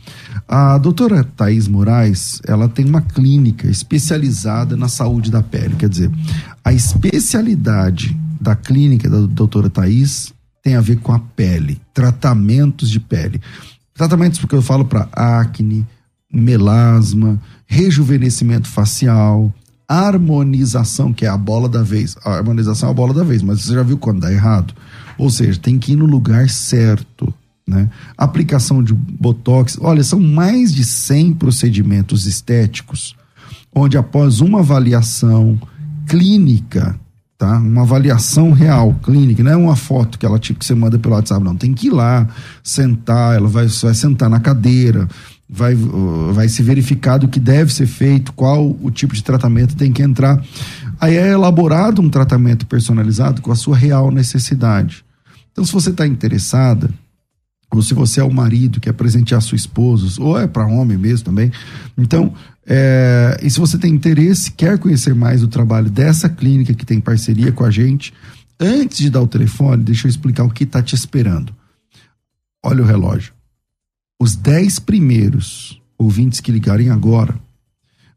[0.48, 5.76] A doutora Thais Moraes, ela tem uma clínica especializada na saúde da pele.
[5.76, 6.10] Quer dizer,
[6.64, 12.98] a especialidade da clínica da doutora Thais tem a ver com a pele, tratamentos de
[12.98, 13.40] pele.
[13.94, 15.86] Tratamentos porque eu falo para acne,
[16.32, 19.52] melasma, rejuvenescimento facial,
[19.88, 22.16] harmonização, que é a bola da vez.
[22.24, 24.74] A harmonização é a bola da vez, mas você já viu quando dá errado?
[25.16, 27.32] Ou seja, tem que ir no lugar certo
[27.66, 27.88] né?
[28.16, 33.16] Aplicação de botox, olha, são mais de 100 procedimentos estéticos,
[33.74, 35.58] onde após uma avaliação
[36.06, 36.98] clínica,
[37.38, 37.58] tá?
[37.58, 41.14] Uma avaliação real, clínica, não é uma foto que ela tipo que você manda pelo
[41.14, 41.56] WhatsApp, não.
[41.56, 42.28] Tem que ir lá,
[42.62, 45.08] sentar, ela vai, vai sentar na cadeira,
[45.48, 45.74] vai,
[46.32, 50.02] vai se verificar do que deve ser feito, qual o tipo de tratamento tem que
[50.02, 50.42] entrar.
[51.00, 55.04] Aí é elaborado um tratamento personalizado com a sua real necessidade.
[55.52, 56.90] Então, se você está interessada,
[57.76, 60.96] ou se você é o marido que quer presentear sua esposa, ou é para homem
[60.96, 61.50] mesmo também.
[61.98, 62.32] Então,
[62.66, 67.00] é, e se você tem interesse, quer conhecer mais o trabalho dessa clínica que tem
[67.00, 68.14] parceria com a gente,
[68.58, 71.54] antes de dar o telefone, deixa eu explicar o que está te esperando.
[72.64, 73.32] Olha o relógio.
[74.20, 77.34] Os 10 primeiros ouvintes que ligarem agora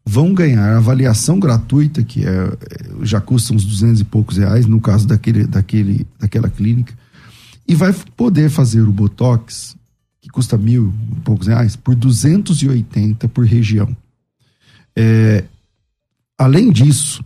[0.05, 2.57] vão ganhar avaliação gratuita, que é, é
[3.01, 6.93] já custa uns 200 e poucos reais, no caso daquele, daquele, daquela clínica
[7.67, 9.75] e vai poder fazer o Botox,
[10.21, 13.95] que custa mil e poucos reais, por 280 por região.
[14.95, 15.43] É,
[16.37, 17.23] além disso,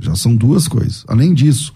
[0.00, 1.04] já são duas coisas.
[1.08, 1.74] Além disso,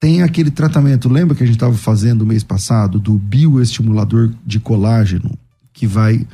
[0.00, 5.36] tem aquele tratamento, lembra que a gente estava fazendo mês passado, do bioestimulador de colágeno,
[5.72, 6.26] que vai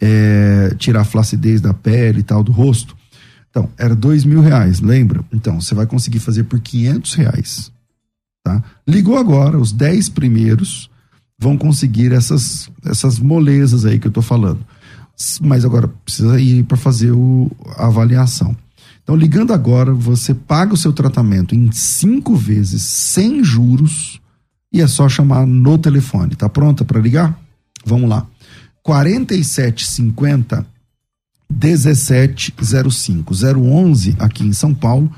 [0.00, 2.96] é, tirar a flacidez da pele e tal, do rosto?
[3.48, 5.24] Então, era dois mil reais, lembra?
[5.32, 7.71] Então, você vai conseguir fazer por quinhentos reais.
[8.42, 8.62] Tá?
[8.86, 10.90] Ligou agora, os 10 primeiros
[11.38, 14.64] vão conseguir essas, essas molezas aí que eu estou falando.
[15.40, 18.56] Mas agora precisa ir para fazer o, a avaliação.
[19.02, 24.20] Então, ligando agora, você paga o seu tratamento em cinco vezes, sem juros,
[24.72, 26.36] e é só chamar no telefone.
[26.36, 27.38] Tá pronta para ligar?
[27.84, 28.26] Vamos lá.
[28.82, 30.66] 4750
[31.50, 35.12] 1705 011 aqui em São Paulo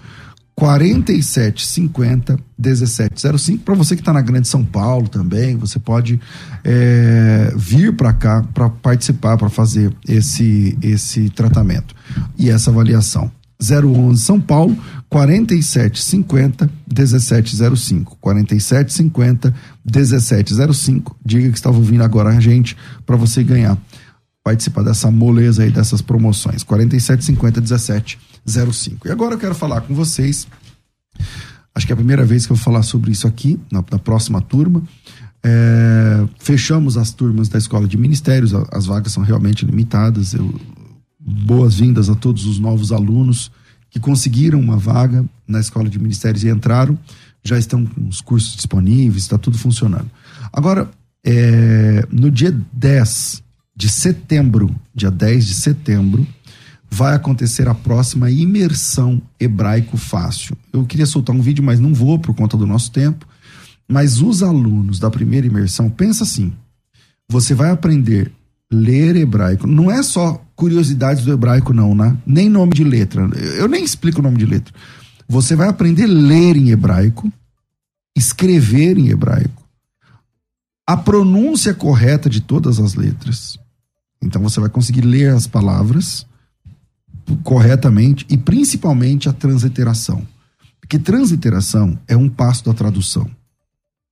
[0.57, 3.65] 4750 1705.
[3.65, 6.21] Para você que está na Grande São Paulo também, você pode
[6.63, 11.95] é, vir para cá para participar, para fazer esse, esse tratamento
[12.39, 13.31] e essa avaliação.
[13.61, 14.77] 011 São Paulo,
[15.09, 18.17] 4750 1705.
[18.21, 21.17] 4750 1705.
[21.25, 23.79] Diga que estava ouvindo agora a gente para você ganhar.
[24.43, 26.63] Participar dessa moleza aí, dessas promoções.
[26.63, 27.61] 4750
[28.47, 29.09] 1705.
[29.09, 30.47] E agora eu quero falar com vocês.
[31.75, 33.99] Acho que é a primeira vez que eu vou falar sobre isso aqui, na, na
[33.99, 34.83] próxima turma.
[35.43, 40.35] É, fechamos as turmas da escola de ministérios, as vagas são realmente limitadas.
[41.21, 43.51] Boas-vindas a todos os novos alunos
[43.91, 46.99] que conseguiram uma vaga na escola de ministérios e entraram.
[47.43, 50.11] Já estão com os cursos disponíveis, está tudo funcionando.
[50.53, 50.91] Agora,
[51.25, 53.43] é, no dia 10
[53.77, 56.27] de setembro, dia 10 de setembro,
[56.95, 60.57] vai acontecer a próxima imersão hebraico fácil.
[60.73, 63.27] Eu queria soltar um vídeo, mas não vou por conta do nosso tempo.
[63.89, 66.53] Mas os alunos da primeira imersão, pensa assim:
[67.29, 68.31] você vai aprender
[68.73, 69.67] ler hebraico.
[69.67, 72.17] Não é só curiosidades do hebraico, não, né?
[72.25, 73.29] Nem nome de letra.
[73.57, 74.73] Eu nem explico o nome de letra.
[75.29, 77.31] Você vai aprender ler em hebraico,
[78.17, 79.65] escrever em hebraico,
[80.87, 83.59] a pronúncia correta de todas as letras.
[84.23, 86.25] Então você vai conseguir ler as palavras
[87.43, 90.27] corretamente e principalmente a transliteração.
[90.81, 93.29] Porque transliteração é um passo da tradução.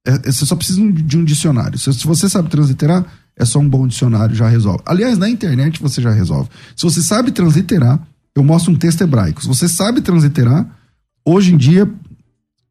[0.07, 1.79] É, é você só precisa de um dicionário.
[1.79, 3.05] Se, se você sabe transliterar,
[3.37, 4.83] é só um bom dicionário, já resolve.
[4.87, 6.49] Aliás, na internet você já resolve.
[6.77, 8.01] Se você sabe transliterar,
[8.35, 9.43] eu mostro um texto hebraico.
[9.43, 10.67] Se você sabe transliterar,
[11.25, 11.91] hoje em dia,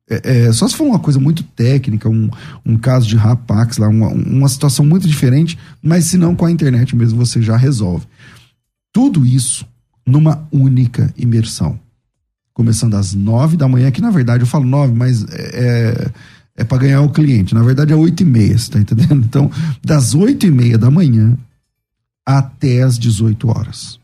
[0.09, 2.29] é, é, só se for uma coisa muito técnica, um,
[2.65, 6.51] um caso de rapax, lá, uma, uma situação muito diferente, mas se não, com a
[6.51, 8.05] internet mesmo você já resolve.
[8.91, 9.65] Tudo isso
[10.05, 11.79] numa única imersão.
[12.53, 16.11] Começando às nove da manhã, que na verdade eu falo nove, mas é, é
[16.55, 17.53] é para ganhar o cliente.
[17.53, 19.23] Na verdade é oito e meia, você tá entendendo?
[19.25, 19.49] Então,
[19.83, 21.37] das oito e meia da manhã
[22.25, 23.99] até as 18 horas.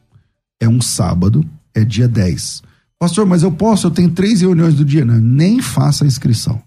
[0.60, 2.64] É um sábado, é dia 10.
[3.00, 5.06] Pastor, mas eu posso, eu tenho três reuniões do dia.
[5.06, 6.62] Não, nem faça a inscrição.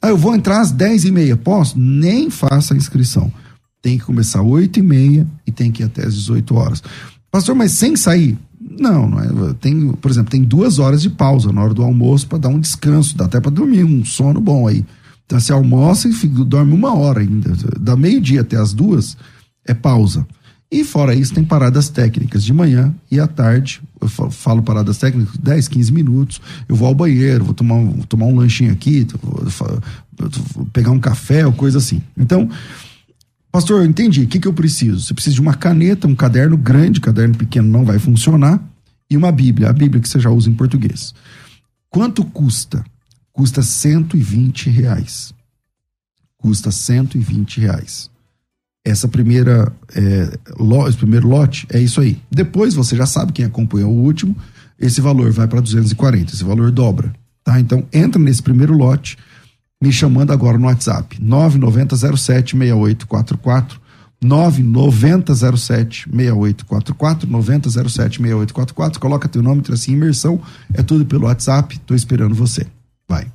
[0.00, 1.36] Ah, eu vou entrar às 10 e meia.
[1.36, 1.78] Posso?
[1.78, 3.32] Nem faça a inscrição.
[3.80, 6.82] Tem que começar às 8 e meia e tem que ir até às 18 horas.
[7.30, 8.36] Pastor, mas sem sair?
[8.70, 9.54] Não, não é.
[9.54, 12.60] Tem, por exemplo, tem duas horas de pausa na hora do almoço para dar um
[12.60, 14.84] descanso, dá até para dormir, um sono bom aí.
[15.26, 17.52] Então você almoça e fica, dorme uma hora ainda.
[17.80, 19.16] Da meio-dia até as duas
[19.66, 20.26] é pausa.
[20.70, 23.82] E fora isso, tem paradas técnicas de manhã e à tarde.
[24.00, 26.40] Eu falo paradas técnicas, 10, 15 minutos.
[26.66, 29.44] Eu vou ao banheiro, vou tomar, vou tomar um lanchinho aqui, vou,
[30.54, 32.00] vou pegar um café ou coisa assim.
[32.16, 32.48] Então,
[33.52, 34.22] pastor, eu entendi.
[34.22, 35.00] O que, que eu preciso?
[35.00, 38.60] Você precisa de uma caneta, um caderno grande, caderno pequeno não vai funcionar,
[39.08, 41.14] e uma Bíblia, a Bíblia que você já usa em português.
[41.88, 42.82] Quanto custa?
[43.32, 45.32] custa 120 reais.
[46.36, 48.10] Custa 120 reais.
[48.84, 52.20] Essa primeira, é, lo, esse primeiro lote é isso aí.
[52.30, 54.36] Depois você já sabe quem acompanhou o último,
[54.78, 57.12] esse valor vai para 240, esse valor dobra,
[57.44, 57.60] tá?
[57.60, 59.16] Então entra nesse primeiro lote,
[59.82, 63.80] me chamando agora no WhatsApp 9907 6844
[64.22, 70.40] 9907 6844 9007 6844 coloca teu nome, tracinho imersão,
[70.72, 72.64] é tudo pelo WhatsApp, tô esperando você.
[73.08, 73.26] Vai.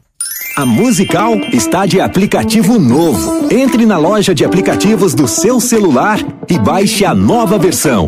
[0.55, 3.53] A Musical está de aplicativo novo.
[3.53, 8.07] Entre na loja de aplicativos do seu celular e baixe a nova versão.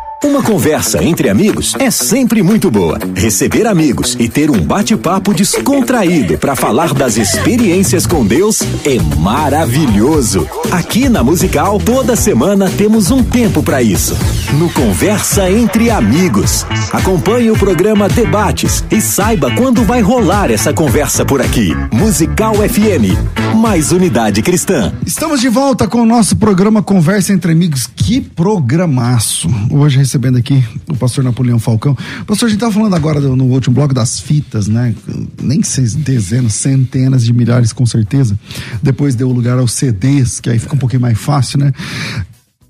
[0.23, 2.99] Uma conversa entre amigos é sempre muito boa.
[3.15, 10.47] Receber amigos e ter um bate-papo descontraído para falar das experiências com Deus é maravilhoso.
[10.71, 14.15] Aqui na Musical, toda semana temos um tempo para isso.
[14.59, 16.67] No Conversa entre Amigos.
[16.93, 21.73] Acompanhe o programa Debates e saiba quando vai rolar essa conversa por aqui.
[21.91, 24.93] Musical FM, mais unidade cristã.
[25.03, 27.87] Estamos de volta com o nosso programa Conversa entre Amigos.
[27.87, 29.49] Que programaço!
[29.71, 31.95] Hoje recebendo aqui o pastor Napoleão Falcão.
[32.27, 34.93] Pastor, a gente estava falando agora no último bloco das fitas, né?
[35.41, 38.37] Nem sei, dezenas, centenas de milhares com certeza.
[38.83, 41.71] Depois deu lugar aos CDs, que aí fica um pouquinho mais fácil, né?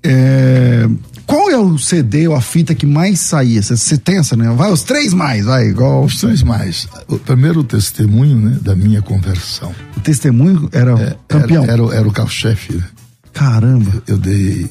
[0.04, 0.88] É,
[1.26, 3.60] qual é o CD ou a fita que mais saía?
[3.60, 4.48] Você tem essa, né?
[4.50, 6.04] Vai os três mais, vai, igual.
[6.04, 6.86] Os três mais.
[7.08, 9.74] O primeiro testemunho, né, da minha conversão.
[9.96, 11.64] O testemunho era é, campeão?
[11.64, 12.74] Era, era, era o carro-chefe.
[12.74, 12.84] Né?
[13.32, 14.02] Caramba.
[14.06, 14.70] Eu, eu dei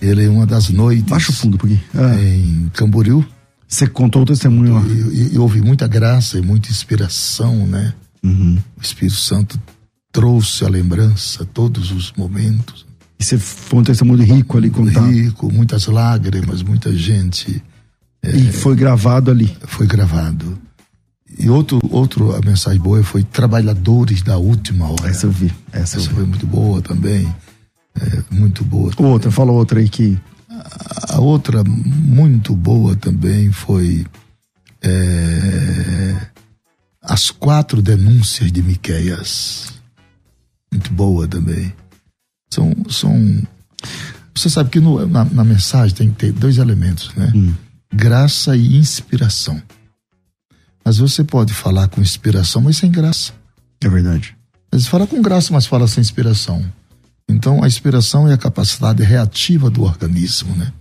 [0.00, 1.04] ele é uma das noites.
[1.04, 1.80] Baixa o fundo por aqui.
[1.94, 2.14] Ah.
[2.20, 3.24] Em Camboriú.
[3.66, 4.82] Você contou o testemunho lá.
[4.86, 7.92] E, e, houve muita graça e muita inspiração, né?
[8.22, 8.58] Uhum.
[8.78, 9.60] O Espírito Santo
[10.10, 12.86] trouxe a lembrança, todos os momentos.
[13.20, 15.10] E você foi um testemunho rico ali contado.
[15.10, 17.62] Rico, muitas lágrimas, muita gente
[18.22, 19.54] E foi gravado ali.
[19.66, 20.58] Foi gravado.
[21.38, 25.08] E outro, outro a mensagem boa foi Trabalhadores da Última Hora.
[25.08, 25.52] Essa eu vi.
[25.72, 26.14] Essa, Essa eu vi.
[26.14, 27.32] foi muito boa também.
[28.00, 28.92] É, muito boa.
[28.98, 30.18] Outra, fala outra aí que.
[31.10, 34.06] A outra muito boa também foi
[34.82, 36.16] é,
[37.02, 39.72] As Quatro Denúncias de Miqueias.
[40.72, 41.72] Muito boa também.
[42.50, 42.72] São.
[42.88, 43.42] são
[44.34, 47.32] você sabe que no, na, na, mensagem tem que ter dois elementos, né?
[47.34, 47.54] Hum.
[47.92, 49.60] Graça e inspiração.
[50.84, 53.32] Às vezes você pode falar com inspiração, mas sem graça.
[53.80, 54.36] É verdade.
[54.70, 56.64] Às vezes fala com graça, mas fala sem inspiração.
[57.28, 60.72] Então, a inspiração é a capacidade reativa do organismo, né?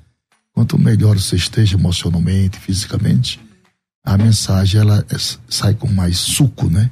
[0.54, 3.40] Quanto melhor você esteja emocionalmente, fisicamente,
[4.04, 5.18] a mensagem ela é,
[5.50, 6.90] sai com mais suco, né?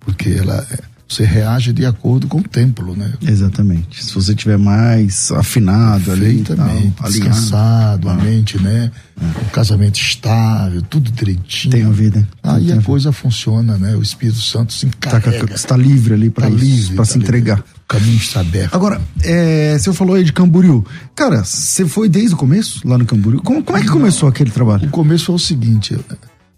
[0.00, 0.66] Porque ela
[1.10, 3.12] você reage de acordo com o templo, né?
[3.20, 4.04] Exatamente.
[4.04, 8.12] Se você tiver mais afinado ali, tal, descansado, ah.
[8.12, 8.92] a mente, né?
[9.20, 9.40] É.
[9.42, 11.72] O casamento estável, tudo direitinho.
[11.72, 12.26] Tem a vida.
[12.42, 13.96] Aí a coisa funciona, né?
[13.96, 15.44] O Espírito Santo se encarrega.
[15.44, 17.56] Está, está livre ali para tá livre, para tá se entregar.
[17.56, 17.70] Livre.
[17.70, 18.74] O caminho está aberto.
[18.74, 20.86] Agora, é, você falou aí de Camboriú.
[21.16, 23.42] Cara, você foi desde o começo lá no Camboriú?
[23.42, 24.86] Como, como é que começou aquele trabalho?
[24.86, 25.98] O começo foi o seguinte: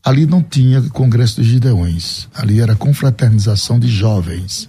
[0.05, 4.69] ali não tinha Congresso dos Gideões, ali era confraternização de jovens.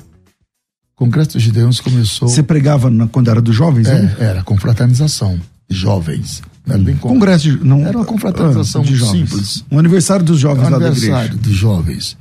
[0.95, 2.29] Congresso dos Gideões começou.
[2.29, 3.87] Você pregava na, quando era dos jovens?
[3.87, 4.15] É, né?
[4.19, 6.41] era confraternização de jovens.
[6.65, 9.29] Não era bem Congresso de, não Era uma confraternização de jovens.
[9.29, 9.65] simples.
[9.69, 11.07] Um aniversário dos jovens um lá da igreja.
[11.07, 12.17] aniversário dos jovens.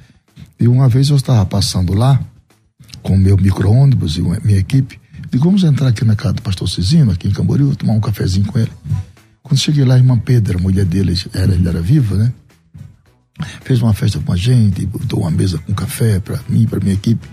[0.58, 2.20] E uma vez eu estava passando lá
[3.02, 5.00] com meu micro-ônibus e minha equipe.
[5.30, 8.46] Digo, vamos entrar aqui na casa do pastor Cezino, aqui em Camboriú, tomar um cafezinho
[8.46, 8.70] com ele.
[9.42, 12.32] Quando cheguei lá, a irmã Pedra, a mulher dele, era, ele era viva, né?
[13.62, 16.94] Fez uma festa com a gente, botou uma mesa com café para mim, para minha
[16.94, 17.26] equipe.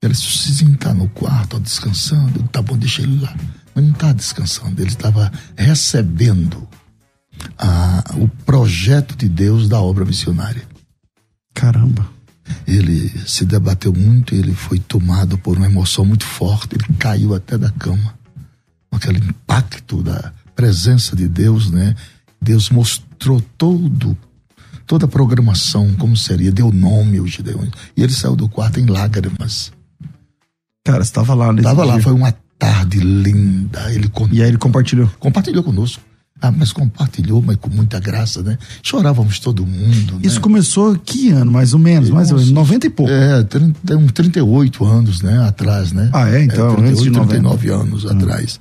[0.00, 2.42] Ela disse: Cizinho tá no quarto, ó, descansando.
[2.48, 3.34] Tá bom, deixa ele lá.
[3.74, 6.68] Mas não tá descansando, ele estava recebendo
[7.56, 10.62] a, o projeto de Deus da obra missionária.
[11.54, 12.06] Caramba.
[12.66, 17.56] Ele se debateu muito, ele foi tomado por uma emoção muito forte, ele caiu até
[17.56, 18.14] da cama.
[18.90, 21.94] Com aquele impacto da presença de Deus, né?
[22.40, 24.18] Deus mostrou todo
[24.86, 27.70] toda a programação, como seria, deu nome aos Gideões.
[27.96, 29.72] E ele saiu do quarto em lágrimas.
[30.84, 33.92] Cara, estava lá nesse Estava lá, foi uma tarde linda.
[33.92, 35.10] Ele E aí ele compartilhou.
[35.18, 36.02] compartilhou conosco.
[36.40, 38.58] Ah, mas compartilhou, mas com muita graça, né?
[38.82, 40.18] Chorávamos todo mundo.
[40.24, 40.40] Isso né?
[40.42, 42.10] começou que ano, mais ou menos?
[42.10, 43.12] Mais ou menos, 90 e pouco.
[43.12, 46.10] É, 30, uns 38 anos, né, atrás, né?
[46.12, 46.42] Ah, é?
[46.42, 47.28] Então, é, antes de 90.
[47.34, 48.60] 39 anos atrás.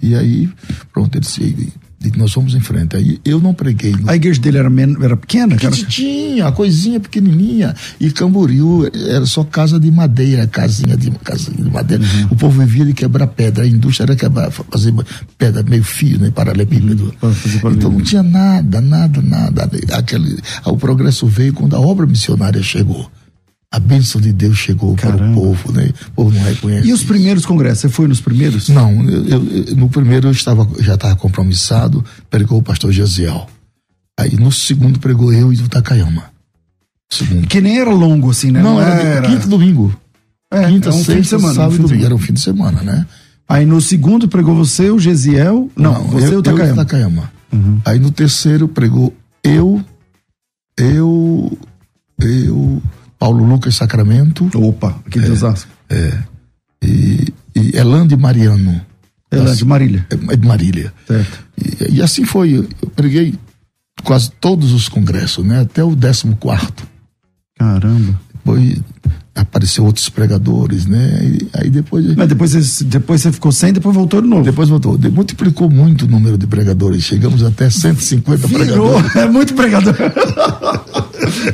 [0.00, 0.48] E aí,
[0.90, 1.70] pronto, ele disse,
[2.04, 2.96] e nós fomos em frente.
[2.96, 3.92] Aí eu não preguei.
[3.92, 4.08] No...
[4.08, 4.96] A igreja dele era, men...
[5.02, 5.56] era pequena?
[5.56, 5.74] Cara?
[5.74, 7.74] Tinha, a coisinha pequenininha.
[7.98, 12.04] E Camboriú era só casa de madeira, casinha de, casinha de madeira.
[12.04, 12.28] Uhum.
[12.30, 13.64] O povo vivia de quebrar pedra.
[13.64, 14.94] A indústria era quebrar, fazer
[15.36, 16.30] pedra meio fio, né?
[16.30, 17.12] Paralelepípedo.
[17.20, 17.72] Uhum.
[17.72, 19.70] Então não tinha nada, nada, nada.
[19.92, 23.10] Aquele, o progresso veio quando a obra missionária chegou.
[23.70, 25.18] A bênção de Deus chegou Caramba.
[25.18, 25.90] para o povo, né?
[26.08, 26.88] O povo não reconhece.
[26.88, 27.08] E os isso.
[27.08, 27.80] primeiros congressos?
[27.80, 28.68] Você foi nos primeiros?
[28.70, 33.46] Não, eu, eu- no primeiro eu estava, já estava compromissado, pregou o pastor Gesiel.
[34.18, 36.24] Aí no segundo pregou eu e o Takayama.
[37.10, 37.46] Segundo.
[37.46, 38.62] Que nem era longo assim, né?
[38.62, 39.94] Não, era, de quinta domingo.
[40.50, 41.94] É, quinta, era um fim de sexta, semana, um sábado fim de e domingo.
[42.00, 42.06] semana.
[42.06, 43.06] Era um fim de semana, né?
[43.46, 45.70] Aí no segundo pregou você, o Gesiel.
[45.76, 46.64] Não, você eu, e o Takayama.
[46.64, 47.32] Eu e o Takayama.
[47.84, 49.82] Aí no terceiro pregou eu,
[50.78, 51.58] eu,
[52.20, 52.82] eu,
[53.18, 55.70] Paulo Lucas Sacramento Opa, aqui de Osasco.
[56.82, 58.80] e, e Elande Mariano.
[59.30, 60.06] Ela é de Marília.
[60.10, 60.92] É de Marília.
[61.06, 61.44] Certo.
[61.56, 62.54] E, e assim foi.
[62.54, 63.34] Eu preguei
[64.02, 65.60] quase todos os congressos, né?
[65.60, 66.86] Até o 14 quarto.
[67.58, 68.18] Caramba.
[68.32, 68.80] Depois
[69.40, 71.20] apareceu outros pregadores, né?
[71.24, 74.42] E, aí depois Mas depois você, depois você ficou sem, depois voltou de novo.
[74.44, 74.96] depois voltou.
[74.98, 77.02] De- multiplicou muito o número de pregadores.
[77.04, 79.16] Chegamos até 150 Virou, pregadores.
[79.16, 79.94] é muito pregador.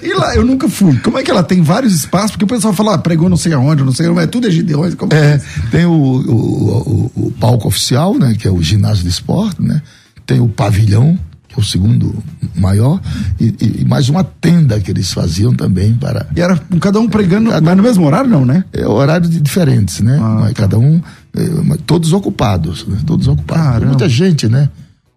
[0.02, 0.96] e lá, eu nunca fui.
[0.98, 2.32] Como é que ela tem vários espaços?
[2.32, 4.94] Porque o pessoal fala, ah, pregou não sei aonde, não sei mas tudo é Gideões.
[4.94, 8.34] Como É, tem o, o, o- o palco oficial, né?
[8.38, 9.82] Que é o ginásio de esporte, né?
[10.26, 11.18] Tem o pavilhão,
[11.54, 12.22] que é o segundo
[12.56, 13.00] maior,
[13.40, 17.50] e, e- mais uma tenda que eles faziam também para E era cada um pregando,
[17.62, 18.64] mas no mesmo horário não, né?
[18.72, 20.18] é, horários de- diferentes, né?
[20.20, 20.62] Ah, Mas tá.
[20.64, 21.00] Cada um,
[21.36, 22.98] é, todos ocupados, né?
[23.06, 23.64] Todos ocupados.
[23.64, 23.86] Caramba.
[23.86, 24.68] Muita gente, né?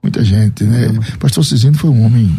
[0.03, 0.93] Muita gente, né?
[1.19, 2.31] Pastor Cizino foi um homem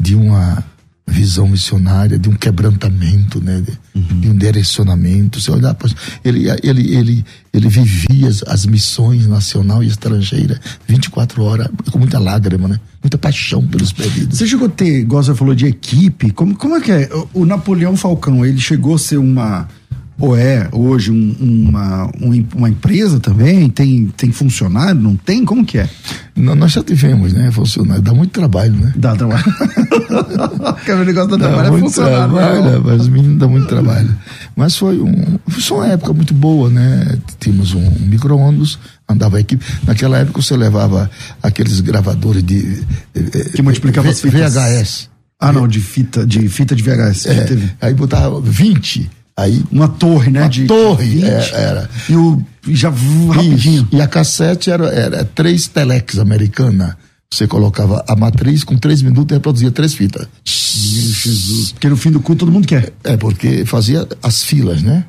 [0.00, 0.62] de uma
[1.08, 3.60] visão missionária, de um quebrantamento, né?
[3.60, 4.20] De, Uhum.
[4.20, 5.40] de um direcionamento.
[5.40, 11.42] Você olhar, pastor, ele, ele, ele, ele vivia as, as missões nacional e estrangeira 24
[11.42, 12.78] horas, com muita lágrima, né?
[13.02, 14.38] Muita paixão pelos perdidos.
[14.38, 16.30] Você chegou a ter, igual você falou, de equipe.
[16.30, 17.08] Como, como é que é?
[17.34, 19.66] O, o Napoleão Falcão, ele chegou a ser uma,
[20.18, 23.68] ou é hoje um, uma, um, uma empresa também?
[23.70, 25.00] Tem, tem funcionário?
[25.00, 25.44] Não tem?
[25.44, 25.88] Como que é?
[26.34, 27.52] Não, nós já tivemos, né?
[27.52, 28.02] Funcionário.
[28.02, 28.92] Dá muito trabalho, né?
[28.96, 29.44] Dá trabalho.
[30.84, 32.34] que o negócio dá, dá trabalho muito é funcionário.
[32.34, 32.82] Trabalho, né?
[32.84, 34.12] mas os meninos dão muito trabalho.
[34.56, 37.16] Mas foi, um, foi uma época muito boa, né?
[37.38, 38.76] Tínhamos um, um micro- ondas,
[39.08, 39.64] andava a equipe.
[39.86, 41.08] Naquela época você levava
[41.40, 42.82] aqueles gravadores de.
[43.54, 44.54] Que multiplicava as fitas.
[44.54, 45.10] VHS.
[45.40, 47.26] Ah, não, de fita, de fita de VHS.
[47.26, 49.08] É, aí botava 20
[49.38, 50.40] Aí, uma torre, né?
[50.40, 51.88] Uma de torre, é, era.
[52.08, 53.86] E o já rapidinho.
[53.92, 56.98] E a cassete era, era três telex americana.
[57.32, 60.26] Você colocava a matriz com três minutos e reproduzia três fitas.
[60.44, 61.70] Jesus.
[61.70, 62.92] Porque no fim do culto todo mundo quer.
[63.04, 65.04] É, porque fazia as filas, né?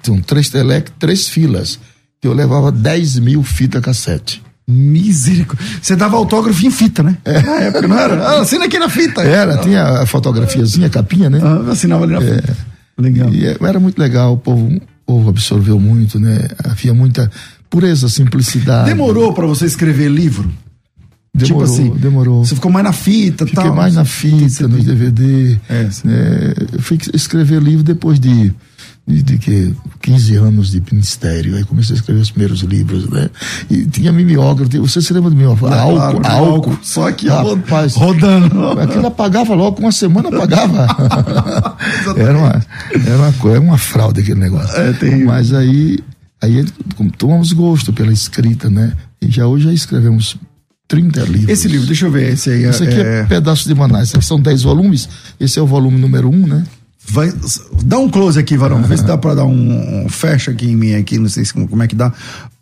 [0.00, 1.80] Tinham três telex, três filas.
[2.22, 4.40] Eu levava 10 mil fitas cassete.
[4.68, 5.66] Misericórdia.
[5.82, 7.18] Você dava autógrafo em fita, né?
[7.24, 7.42] É.
[7.42, 8.14] Na época, não era?
[8.22, 9.22] Ah, assina aqui na fita.
[9.22, 11.40] Era, tinha a fotografiazinha, a capinha, né?
[11.42, 12.36] Ah, assinava ali na é.
[12.36, 12.71] fita.
[13.02, 13.32] Legal.
[13.32, 16.48] E era muito legal, o povo, o povo absorveu muito, né?
[16.64, 17.30] Havia muita
[17.68, 18.88] pureza, simplicidade.
[18.88, 20.50] Demorou para você escrever livro?
[21.34, 22.44] Demorou, tipo assim, demorou.
[22.44, 23.74] Você ficou mais na fita, Fiquei tal.
[23.74, 25.58] mais na fita, no DVD.
[25.68, 26.54] É, né?
[26.74, 28.52] Eu fui escrever livro depois de
[29.06, 31.56] de, de que 15 anos de ministério.
[31.56, 33.28] Aí comecei a escrever os primeiros livros, né?
[33.70, 34.70] E tinha mimeógrafo.
[34.80, 35.74] Você se lembra do mimeógrafo?
[35.74, 36.78] Álcool, claro, álcool.
[36.82, 38.70] Só que rapaz, rodando.
[38.80, 40.86] Aquilo apagava logo, uma semana apagava.
[42.16, 42.66] era uma,
[43.06, 44.76] era uma coisa, uma fraude aquele negócio.
[44.80, 45.26] É terrível.
[45.26, 45.98] Mas aí,
[46.40, 46.64] aí
[47.18, 48.92] tomamos gosto pela escrita, né?
[49.20, 50.36] E já hoje já escrevemos
[50.86, 51.48] 30 livros.
[51.48, 52.64] Esse livro, deixa eu ver, esse aí.
[52.64, 53.74] Esse aqui é, é Pedaços de
[54.14, 55.08] aqui são 10 volumes.
[55.40, 56.64] Esse é o volume número 1, um, né?
[57.04, 57.32] Vai,
[57.84, 58.82] dá um close aqui, Varão.
[58.82, 61.52] Vê se dá pra dar um, um, Fecha aqui em mim, aqui, não sei se,
[61.52, 62.12] como é que dá.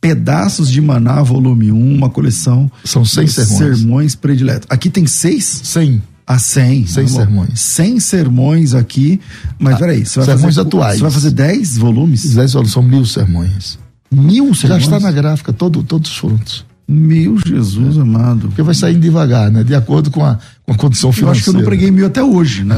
[0.01, 2.71] Pedaços de Maná, volume 1, uma coleção.
[2.85, 3.59] São 100 sermões.
[3.59, 4.67] Sermões prediletos.
[4.71, 5.61] Aqui tem seis?
[5.65, 6.03] 100.
[6.27, 6.87] Ah, 100.
[6.87, 7.61] 100 tá sermões.
[7.61, 9.21] 100 sermões aqui.
[9.59, 10.97] Mas ah, peraí, você vai sermões fazer, atuais.
[10.97, 12.35] Você vai fazer 10 volumes?
[12.35, 13.79] 10 volumes, são mil sermões.
[14.11, 14.85] Mil sermões?
[14.85, 16.65] Já está na gráfica, todo, todos juntos.
[16.93, 18.01] Meu Jesus é.
[18.01, 18.49] amado.
[18.49, 19.63] Porque vai saindo devagar, né?
[19.63, 20.37] De acordo com a,
[20.67, 21.29] com a condição financeira.
[21.29, 22.75] Eu acho que eu não preguei mil até hoje, né?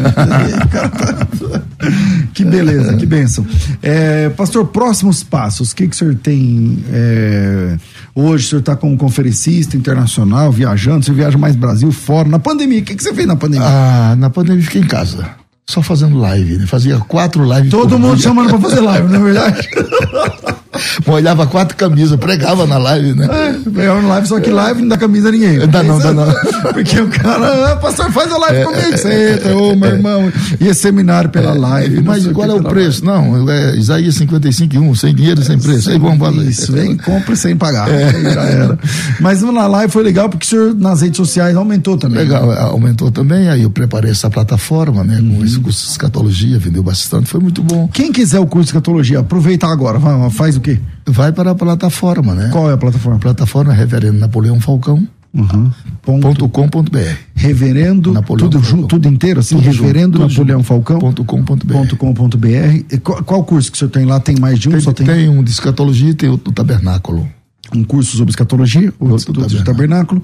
[2.34, 3.46] que beleza, que bênção.
[3.82, 5.72] É, pastor, próximos passos.
[5.72, 7.78] O que, que o senhor tem é,
[8.14, 8.44] hoje?
[8.44, 12.28] O senhor está como conferencista internacional, viajando, você viaja mais Brasil, fora.
[12.28, 13.66] Na pandemia, o que, que você fez na pandemia?
[13.66, 15.26] Ah, na pandemia fiquei em casa.
[15.66, 16.66] Só fazendo live, né?
[16.66, 17.70] Fazia quatro lives.
[17.70, 18.24] Todo mundo dia.
[18.24, 19.68] chamando pra fazer live, não é verdade?
[21.06, 23.28] molhava quatro camisas, pregava na live, né?
[23.30, 25.66] É, pregava na live, só que live não dá camisa a ninguém.
[25.68, 26.32] Dá não, dá não.
[26.72, 28.98] Porque o cara, ah, pastor, faz a live é, comigo.
[28.98, 29.92] Você entra, ô meu é.
[29.92, 30.32] irmão.
[30.60, 32.02] Ia seminário pela é, live.
[32.02, 33.04] Mas qual é o preço?
[33.04, 33.28] Live.
[33.28, 35.90] Não, é Isaías 55 e 1, sem dinheiro, sem preço.
[35.90, 36.48] Aí vamos fazer.
[36.48, 37.90] Isso, vem, compre sem pagar.
[37.90, 38.32] É.
[38.32, 38.78] Já era.
[39.20, 42.18] Mas na live foi legal porque o senhor nas redes sociais aumentou também.
[42.18, 42.56] Legal, né?
[42.60, 43.48] aumentou também.
[43.48, 45.16] Aí eu preparei essa plataforma, né?
[45.16, 45.44] Com uhum.
[45.44, 47.88] esse curso de escatologia, vendeu bastante, foi muito bom.
[47.92, 50.00] Quem quiser o curso de escatologia, aproveita agora.
[50.30, 50.78] Faz o quê?
[51.06, 52.48] vai para a plataforma, né?
[52.50, 53.16] Qual é a plataforma?
[53.16, 55.06] A plataforma Reverendo Napoleão Falcão.
[55.34, 55.70] Uhum.
[56.02, 56.98] Ponto, .com.br
[57.34, 61.96] Reverendo Napoleão tudo junto, tudo inteiro assim, tudo Reverendo junto, Napoleão Falcão ponto .com.br.
[61.96, 62.98] .com.br.
[63.02, 64.20] Qual, qual curso que o senhor tem lá?
[64.20, 64.72] Tem mais de um?
[64.72, 65.06] Tem, só tem...
[65.06, 67.26] tem um de escatologia e tem outro do tabernáculo
[67.74, 70.22] um curso sobre escatologia, o outro tabernáculo, tabernáculo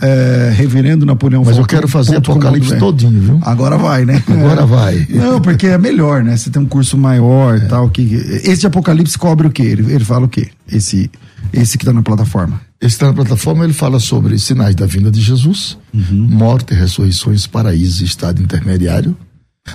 [0.00, 3.40] é, reverendo Napoleão Mas Falcão, eu quero fazer Apocalipse todinho, viu?
[3.42, 4.22] Agora vai, né?
[4.26, 4.66] Agora é.
[4.66, 5.06] vai.
[5.10, 6.36] Não, porque é melhor, né?
[6.36, 7.66] Você tem um curso maior e é.
[7.66, 7.88] tal.
[7.90, 8.02] Que,
[8.44, 9.62] esse Apocalipse cobre o quê?
[9.62, 10.48] Ele, ele fala o quê?
[10.70, 11.10] Esse,
[11.52, 12.60] esse que está na plataforma.
[12.80, 16.28] Esse está na plataforma, ele fala sobre sinais da vinda de Jesus, uhum.
[16.30, 19.16] morte, ressurreições, paraíso e estado intermediário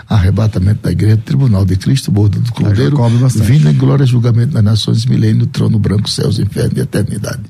[0.08, 2.98] arrebatamento da igreja, tribunal de Cristo, bordo do Cordeiro,
[3.42, 7.44] vinda em glória, julgamento das nações, milênio, trono branco, céus, inferno e eternidade.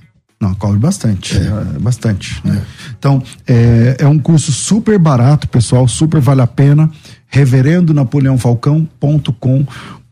[0.44, 1.42] Não, cobre bastante, é.
[1.42, 2.42] É, bastante.
[2.44, 2.62] Né?
[3.00, 6.92] Então, é, é um curso super barato, pessoal, super vale a pena.
[7.30, 9.66] Reverendo Napoleão Falcão.com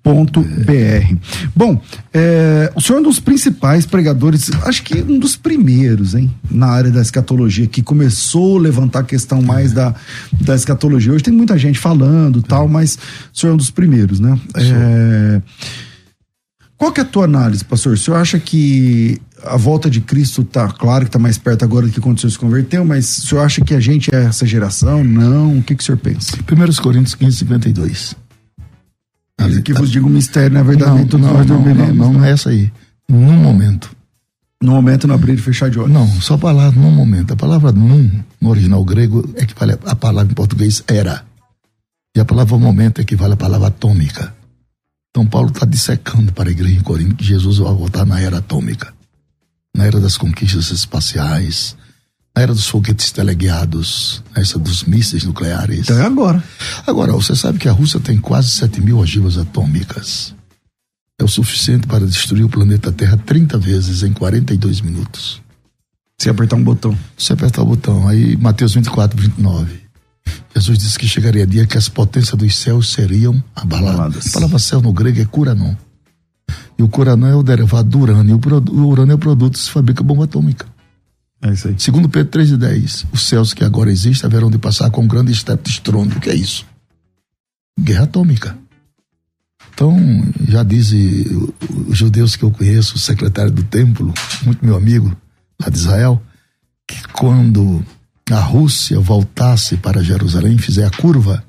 [0.03, 1.15] br
[1.55, 1.81] Bom,
[2.13, 6.67] é, o senhor é um dos principais pregadores, acho que um dos primeiros, hein, na
[6.67, 9.93] área da escatologia, que começou a levantar a questão mais da,
[10.41, 11.13] da escatologia.
[11.13, 12.97] Hoje tem muita gente falando tal, mas
[13.31, 14.39] o senhor é um dos primeiros, né?
[14.55, 15.41] É,
[16.77, 17.93] qual que é a tua análise, pastor?
[17.93, 21.85] O senhor acha que a volta de Cristo tá claro que tá mais perto agora
[21.85, 24.23] do que quando o senhor se converteu, mas o senhor acha que a gente é
[24.23, 25.03] essa geração?
[25.03, 25.59] Não?
[25.59, 26.35] O que, que o senhor pensa?
[26.37, 28.15] 1 Coríntios 15, 52.
[29.43, 29.79] Ali, que tá.
[29.79, 31.95] vos digo mistério, na verdade, não, todos não, nós dormiremos.
[31.95, 32.71] Não, não, não é essa aí.
[33.09, 33.95] Num momento.
[34.61, 35.91] No momento, não abrir e fechar de olhos.
[35.91, 37.33] Não, só a palavra num momento.
[37.33, 41.25] A palavra num, no original grego, equivale a palavra em português era.
[42.15, 44.33] E a palavra momento equivale à palavra atômica.
[45.09, 48.37] Então Paulo está dissecando para a igreja em Corinto que Jesus vai voltar na era
[48.37, 48.93] atômica.
[49.75, 51.75] Na era das conquistas espaciais,
[52.35, 55.81] na era dos foguetes teleguiados, essa dos mísseis nucleares.
[55.81, 56.43] Então é agora.
[56.87, 60.33] Agora, você sabe que a Rússia tem quase 7 mil ogivas atômicas.
[61.19, 65.41] é o suficiente para destruir o planeta Terra 30 vezes em 42 minutos.
[66.17, 66.97] Se apertar um botão.
[67.17, 68.07] Se apertar o botão.
[68.07, 69.81] Aí, Mateus 24, 29.
[70.55, 73.93] Jesus disse que chegaria dia que as potências dos céus seriam abaladas.
[73.93, 74.27] abaladas.
[74.27, 75.75] A palavra céu no grego é curanon.
[76.77, 78.39] E o curanon é o derivado do urânio.
[78.39, 80.65] E o urânio é o produto que se fabrica bomba atômica.
[81.41, 81.75] É isso aí.
[81.79, 85.07] Segundo Pedro 3 e 10, os céus que agora existem haverão de passar com um
[85.07, 86.17] grande estepto estrondo.
[86.17, 86.65] O que é isso?
[87.79, 88.57] Guerra atômica.
[89.73, 89.97] Então,
[90.47, 91.25] já dizem
[91.87, 94.13] os judeus que eu conheço, o secretário do templo,
[94.43, 95.15] muito meu amigo
[95.59, 96.21] lá de Israel,
[96.87, 97.83] que quando
[98.29, 101.43] a Rússia voltasse para Jerusalém, fizer a curva,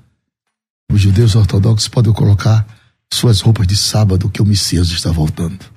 [0.90, 2.66] os judeus ortodoxos podem colocar
[3.12, 5.71] suas roupas de sábado que o Messias está voltando.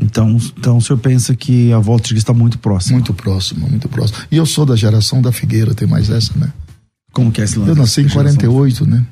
[0.00, 2.94] Então, então o senhor pensa que a volta de está muito próxima?
[2.94, 4.20] Muito próxima, muito próxima.
[4.30, 6.52] E eu sou da geração da Figueira, tem mais essa, né?
[7.12, 7.70] Como que é esse lance?
[7.70, 9.04] Eu nasci em 48, né?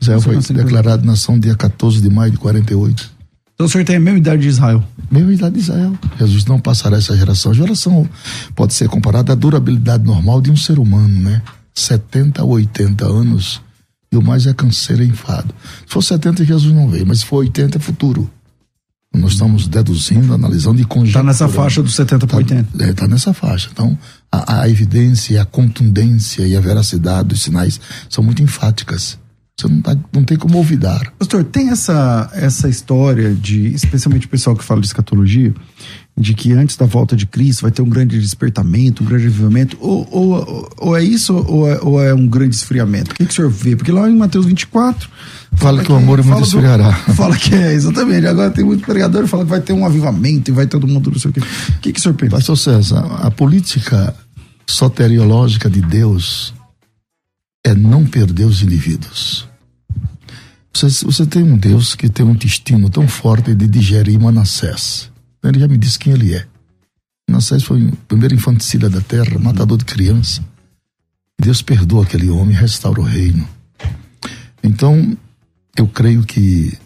[0.00, 3.10] Israel foi declarado nação dia 14 de maio de 48.
[3.54, 4.82] Então o senhor tem a mesma idade de Israel?
[5.10, 5.96] Mesma idade de Israel.
[6.18, 7.52] Jesus não passará essa geração.
[7.52, 8.08] A geração
[8.56, 11.42] pode ser comparada à durabilidade normal de um ser humano, né?
[11.74, 13.60] 70 a 80 anos.
[14.10, 15.54] E o mais é canseiro e enfado.
[15.86, 18.28] Se for 70, Jesus não veio, mas se for 80, é futuro.
[19.14, 21.30] Nós estamos deduzindo, analisando e conjecturando.
[21.30, 22.60] Está nessa faixa dos 70 para 80.
[22.72, 23.68] Está é, tá nessa faixa.
[23.70, 23.96] Então,
[24.30, 29.18] a, a, evidência, a contundência e a veracidade dos sinais são muito enfáticas.
[29.58, 31.12] Você não, tá, não tem como olvidar.
[31.18, 35.54] Pastor, tem essa, essa história de, especialmente o pessoal que fala de escatologia,
[36.18, 39.76] de que antes da volta de Cristo vai ter um grande despertamento, um grande avivamento,
[39.80, 43.12] ou, ou, ou é isso ou é, ou é, um grande esfriamento?
[43.12, 43.76] O que, que o senhor vê?
[43.76, 45.08] Porque lá em Mateus 24
[45.54, 46.92] Fala, fala que, o amor é muito esfriará.
[47.14, 48.26] Fala que é, exatamente.
[48.26, 51.10] Agora tem muito pregador que fala que vai ter um avivamento e vai todo mundo
[51.10, 51.40] não sei o quê.
[51.40, 52.36] O que, que o senhor pensa?
[52.36, 54.14] Pastor César, a política
[54.66, 56.54] soteriológica de Deus
[57.64, 59.48] é não perder os indivíduos.
[60.74, 65.10] Você, você tem um Deus que tem um intestino tão forte de digerir Manassés.
[65.44, 66.46] Ele já me disse quem ele é.
[67.28, 70.42] Manassés foi o primeiro infanticida da terra, matador de criança.
[71.40, 73.46] Deus perdoa aquele homem restaura o reino.
[74.62, 75.16] Então,
[75.76, 76.76] eu creio que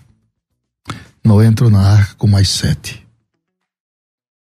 [1.24, 3.06] Noé entrou na arca com mais sete.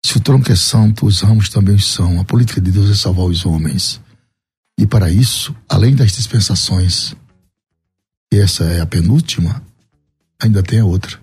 [0.05, 2.21] Se o tronco é santo, os ramos também são.
[2.21, 4.01] A política de Deus é salvar os homens.
[4.79, 7.15] E para isso, além das dispensações,
[8.33, 9.63] e essa é a penúltima,
[10.43, 11.19] ainda tem a outra.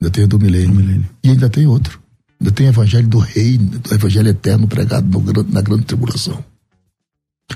[0.00, 0.74] Ainda tem a do milênio.
[0.74, 1.08] milênio.
[1.22, 2.00] E ainda tem outro.
[2.40, 6.44] Ainda tem o evangelho do reino, do evangelho eterno pregado no, na grande tribulação.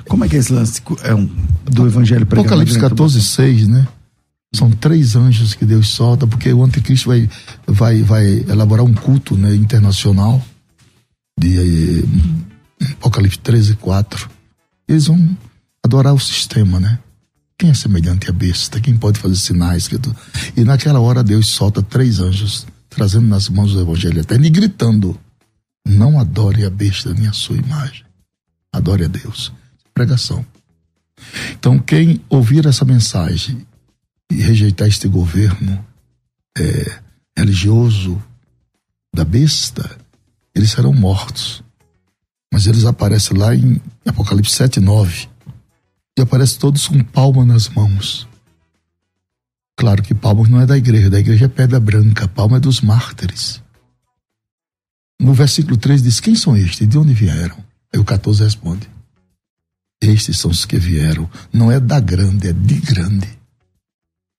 [0.09, 1.27] Como é que é esse lance é um,
[1.65, 2.47] do evangelho pregado?
[2.47, 3.89] Apocalipse 14, 6, né?
[4.55, 7.29] São três anjos que Deus solta, porque o anticristo vai,
[7.67, 10.45] vai, vai elaborar um culto né, internacional
[11.39, 14.31] de eh, Apocalipse 13, 4.
[14.91, 15.39] Eles vão
[15.85, 16.99] adorar o sistema, né?
[17.57, 18.81] Quem é semelhante à besta?
[18.81, 19.89] Quem pode fazer sinais?
[20.57, 25.17] E naquela hora Deus solta três anjos, trazendo nas mãos o evangelho eterno e gritando:
[25.87, 28.05] Não adore a besta nem a sua imagem.
[28.73, 29.53] Adore a Deus.
[29.95, 30.45] Pregação.
[31.53, 33.65] Então, quem ouvir essa mensagem
[34.29, 35.85] e rejeitar este governo
[36.59, 36.99] é,
[37.39, 38.21] religioso
[39.15, 39.99] da besta,
[40.53, 41.63] eles serão mortos.
[42.53, 45.29] Mas eles aparecem lá em Apocalipse 7, 9.
[46.19, 48.29] E aparecem todos com palma nas mãos.
[49.77, 52.81] Claro que palma não é da igreja, da igreja é pedra branca, palma é dos
[52.81, 53.63] mártires.
[55.19, 56.87] No versículo 3 diz: Quem são estes?
[56.87, 57.57] De onde vieram?
[57.93, 58.89] Aí o 14 responde:
[60.03, 61.31] Estes são os que vieram.
[61.53, 63.29] Não é da grande, é de grande.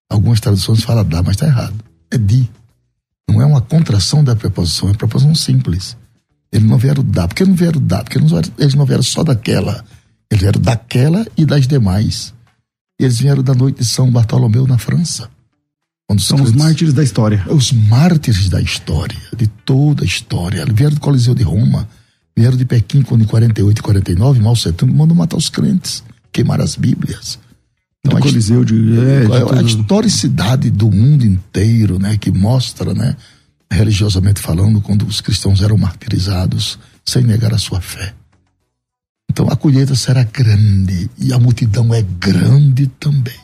[0.10, 1.84] Algumas traduções falam da, mas está errado.
[2.12, 2.50] É de.
[3.30, 5.96] Não é uma contração da preposição, é uma preposição simples.
[6.52, 7.28] Eles não vieram da.
[7.28, 8.04] Por que não vieram da?
[8.04, 8.18] Porque
[8.58, 9.86] eles não vieram só daquela.
[10.30, 12.34] Eles vieram daquela e das demais.
[13.00, 15.30] Eles vieram da noite de São Bartolomeu na França.
[16.20, 17.46] São os mártires da história.
[17.50, 20.66] Os mártires da história, de toda a história.
[20.66, 21.88] Vieram do Coliseu de Roma,
[22.36, 26.04] vieram de Pequim quando em 48 e 49, Mao Tse Tung mandou matar os crentes,
[26.32, 27.40] queimar as Bíblias.
[28.06, 32.94] Então, do Coliseu de, é, de a, a historicidade do mundo inteiro, né, que mostra,
[32.94, 33.16] né,
[33.76, 38.14] religiosamente falando, quando os cristãos eram martirizados sem negar a sua fé.
[39.30, 43.40] Então a colheita será grande e a multidão é grande também.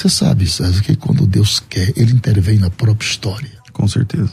[0.00, 3.52] Você sabe, César, que quando Deus quer, ele intervém na própria história.
[3.72, 4.32] Com certeza.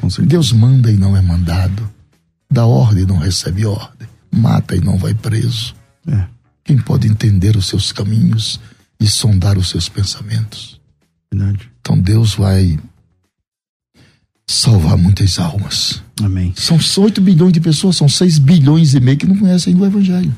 [0.00, 0.28] Com certeza.
[0.28, 1.88] Deus manda e não é mandado,
[2.50, 5.74] dá ordem e não recebe ordem, mata e não vai preso.
[6.06, 6.24] É.
[6.64, 8.58] Quem pode entender os seus caminhos
[8.98, 10.80] e sondar os seus pensamentos?
[11.32, 11.70] Verdade.
[11.80, 12.78] Então Deus vai
[14.48, 16.02] salvar muitas almas.
[16.20, 16.52] Amém.
[16.56, 20.34] São 8 bilhões de pessoas, são 6 bilhões e meio que não conhecem o Evangelho.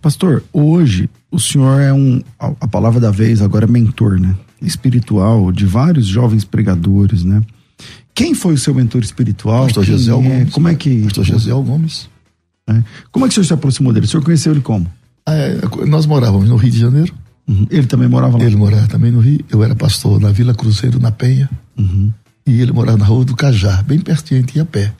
[0.00, 2.22] Pastor, hoje o senhor é um.
[2.38, 4.34] A palavra da vez agora é mentor, né?
[4.62, 7.42] espiritual de vários jovens pregadores, né?
[8.14, 9.64] Quem foi o seu mentor espiritual?
[9.64, 10.14] Pastor José é?
[10.14, 10.52] Gomes.
[10.52, 11.02] Como é que.
[11.02, 12.08] Pastor José Gomes.
[12.68, 12.82] É.
[13.10, 14.06] Como é que o senhor se aproximou dele?
[14.06, 14.90] O senhor conheceu ele como?
[15.26, 17.14] É, nós morávamos no Rio de Janeiro.
[17.48, 17.66] Uhum.
[17.70, 18.44] Ele também morava lá?
[18.44, 19.40] Ele morava também no Rio.
[19.50, 21.48] Eu era pastor na Vila Cruzeiro, na Penha.
[21.76, 22.12] Uhum.
[22.50, 24.92] E ele morava na Rua do Cajá, bem pertinho, a gente ia a pé.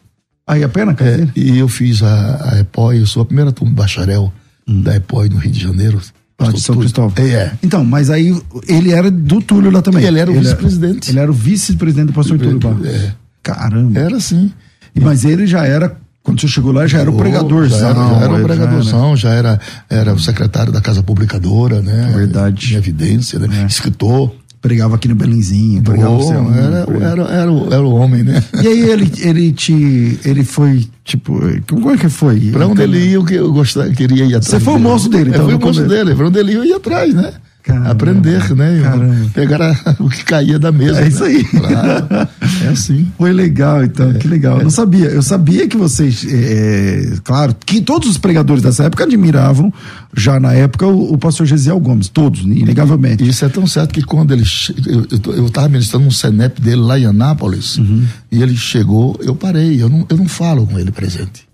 [0.47, 3.25] Aí a pé na casa É, e eu fiz a, a EPOI, eu sou a
[3.27, 4.33] primeira turma bacharel
[4.67, 6.01] da EPOI no Rio de Janeiro.
[6.39, 6.89] Ah, de São Túlio.
[6.89, 7.13] Cristóvão.
[7.25, 7.53] É, é.
[7.63, 8.35] Então, mas aí
[8.67, 10.03] ele era do Túlio lá também.
[10.05, 11.11] Ele era o vice-presidente.
[11.11, 12.87] Ele era o vice-presidente do pastor Túlio Barros.
[12.87, 13.13] É.
[13.43, 13.99] Caramba.
[13.99, 14.17] Era.
[14.17, 17.79] E- Mas ele já era, quando você chegou lá, já era o pregadorzão.
[17.79, 22.11] Já era, já era o pregadorzão, já era, era o secretário da Casa Publicadora, né?
[22.15, 22.67] Verdade.
[22.69, 23.63] Tinha evidência, né?
[23.63, 23.67] É.
[23.67, 24.35] Escritor.
[24.61, 28.45] Pregava aqui no Belenzinho, pregava sei onde, era, era, era, o, era o homem, né?
[28.63, 30.21] E aí ele, ele te.
[30.23, 31.41] Ele foi, tipo.
[31.67, 32.51] Como é que foi?
[32.51, 34.47] Pra onde ele ia, eu, eu gostava, queria ir atrás.
[34.47, 36.15] Você foi o moço dele, Eu então, fui o moço dele.
[36.15, 37.33] Pra onde ele ia, eu ia atrás, né?
[37.71, 38.81] Caramba, Aprender, né?
[38.83, 39.31] caramba.
[39.35, 41.01] Pegar a- o que caía da mesa.
[41.03, 41.29] É isso né?
[41.31, 41.45] aí.
[41.45, 42.29] Claro.
[42.65, 43.11] É assim.
[43.17, 44.59] Foi legal, então, que legal.
[44.59, 45.07] Eu não sabia.
[45.07, 49.73] Eu sabia que vocês, é, claro, que todos os pregadores dessa época admiravam,
[50.15, 53.27] já na época, o, o pastor Gesiel Gomes, todos, inegavelmente.
[53.27, 54.45] Isso é tão certo que quando ele.
[54.87, 58.05] Eu, eu, tô- eu tava ministrando um CENEP dele lá em Anápolis, Uhum.
[58.33, 61.49] e ele chegou, eu parei, eu não, eu não falo com ele presente.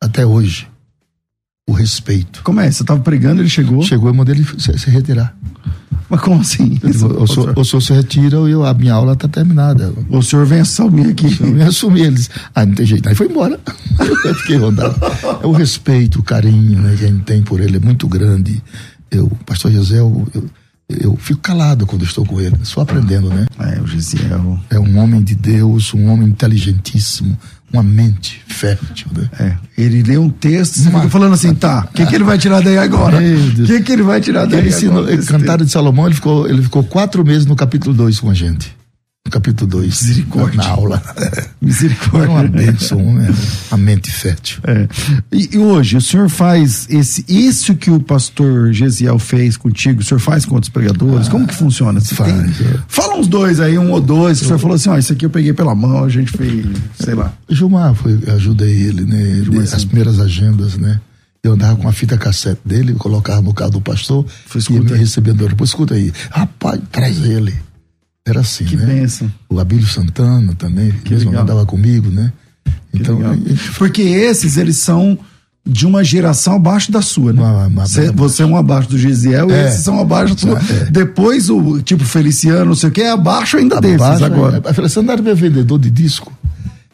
[0.00, 0.68] Até hoje.
[1.68, 2.42] O respeito.
[2.42, 2.70] Como é?
[2.70, 3.82] Você estava pregando, ele chegou.
[3.82, 5.36] Chegou e mandei ele se, se retirar.
[6.08, 6.78] Mas como assim?
[6.84, 9.92] O, senhor, o senhor se retira ou eu, a minha aula está terminada.
[10.08, 11.36] O senhor vem assumir aqui.
[11.40, 13.08] Eu me assumi, ele disse, ah, não tem jeito.
[13.08, 13.58] Aí foi embora.
[14.24, 14.94] Eu fiquei rodado.
[15.42, 18.62] É o respeito, o carinho né, que a gente tem por ele é muito grande.
[19.10, 20.50] Eu, pastor José, eu, eu,
[20.88, 23.46] eu fico calado quando estou com ele, só aprendendo, né?
[23.58, 24.58] É, o Gesiel.
[24.68, 27.38] É um homem de Deus, um homem inteligentíssimo,
[27.72, 29.28] uma mente fértil, né?
[29.38, 32.38] É, ele lê um texto, Uma- fica falando assim, tá, o que, que ele vai
[32.38, 33.18] tirar daí agora?
[33.18, 35.16] O que, que ele vai tirar daí Ele ensinou, agora?
[35.24, 38.75] Cantário de Salomão, ele ficou, ele ficou quatro meses no capítulo 2 com a gente.
[39.30, 39.86] Capítulo 2.
[39.86, 40.56] Misericórdia.
[40.58, 41.02] Na aula.
[41.60, 42.26] Misericórdia.
[42.26, 43.34] É uma bênção, né?
[43.70, 44.60] A mente fértil.
[44.64, 44.88] É.
[45.32, 50.04] E, e hoje, o senhor faz esse, isso que o pastor Gesiel fez contigo, o
[50.04, 51.28] senhor faz com outros pregadores?
[51.28, 52.00] Como que funciona?
[52.00, 52.78] Você faz, tem- é.
[52.88, 55.24] Fala uns dois aí, um ou dois, que o senhor falou assim, ó, isso aqui
[55.26, 56.64] eu peguei pela mão, a gente fez,
[56.98, 57.32] sei lá.
[57.48, 59.20] Gilmar, foi, ajudei ele, né?
[59.22, 61.00] Ele- as primeiras agendas, né?
[61.42, 64.92] Eu andava com a fita cassete dele, colocava no carro do pastor, Foi, e escuta
[64.94, 65.46] me recebendo.
[65.48, 66.12] Depois, escuta aí.
[66.30, 67.54] Rapaz, traz ele.
[68.26, 68.84] Era assim, Que né?
[68.86, 69.32] bênção.
[69.48, 71.44] O Abílio Santana também, que mesmo legal.
[71.44, 72.32] andava comigo, né?
[72.92, 75.16] Então, ele- Porque esses, eles são
[75.64, 77.40] de uma geração abaixo da sua, né?
[77.42, 79.68] Uma- uma- Cê- você é um abaixo do Gisiel e É.
[79.68, 80.58] esses são abaixo do sua.
[80.58, 80.84] É.
[80.90, 84.62] Depois o tipo Feliciano, não sei o que, é abaixo ainda desses Abaixo, agora.
[84.64, 86.32] A Feliciano era meu vendedor de disco.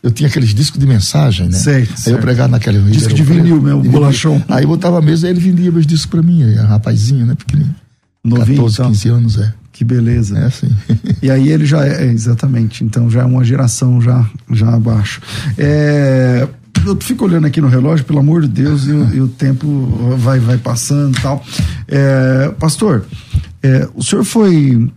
[0.03, 1.53] Eu tinha aqueles discos de mensagem, né?
[1.57, 2.16] Certo, Aí certo.
[2.16, 4.43] eu pregava naquele Disco de vinil mesmo, bolachão.
[4.49, 7.35] Aí eu botava a mesa e ele vendia meus discos pra mim, rapazinho, né?
[7.37, 7.74] Pequenininho.
[8.24, 8.87] Novinho, 14, então.
[8.91, 9.53] 15 anos, é.
[9.73, 10.39] Que beleza.
[10.39, 10.68] É assim.
[11.23, 15.20] E aí ele já é, é, exatamente, então já é uma geração já, já abaixo.
[15.57, 16.47] É,
[16.85, 19.66] eu fico olhando aqui no relógio, pelo amor de Deus, e o, e o tempo
[20.18, 21.43] vai, vai passando e tal.
[21.89, 23.05] É, pastor,
[23.62, 24.91] é, o senhor foi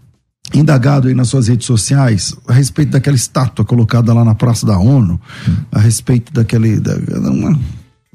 [0.54, 4.78] indagado aí nas suas redes sociais a respeito daquela estátua colocada lá na Praça da
[4.78, 5.20] ONU,
[5.72, 6.80] a respeito daquele.
[6.80, 7.58] Da, uma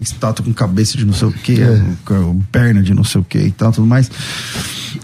[0.00, 1.58] estátua com cabeça de não sei o que,
[2.50, 4.10] perna de não sei o que e tal, tudo mais.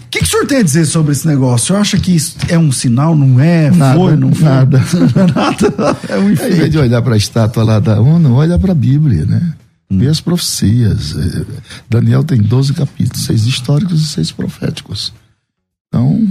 [0.07, 1.65] O que, que o senhor tem a dizer sobre esse negócio?
[1.65, 3.69] O senhor acha que isso é um sinal, não é?
[3.69, 4.45] Nada, foi, não foi?
[4.45, 4.79] nada.
[5.35, 5.97] nada.
[6.07, 6.69] É um Ao invés enfeite.
[6.69, 9.53] de olhar para a estátua lá da ONU, olha para a Bíblia, né?
[9.89, 11.13] Vê as profecias.
[11.13, 11.45] É,
[11.89, 15.13] Daniel tem 12 capítulos, seis históricos e seis proféticos.
[15.89, 16.25] Então,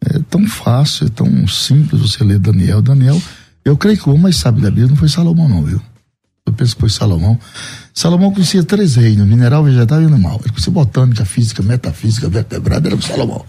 [0.00, 2.80] é tão fácil, é tão simples você ler Daniel.
[2.80, 3.20] Daniel,
[3.64, 5.82] eu creio que o mais sábio da Bíblia não foi Salomão, não, viu?
[6.46, 7.38] Eu penso que foi Salomão.
[7.94, 10.40] Salomão conhecia três reinos: mineral, vegetal e animal.
[10.42, 13.44] Ele conhecia botânica, física, metafísica, vertebrada, era o Salomão.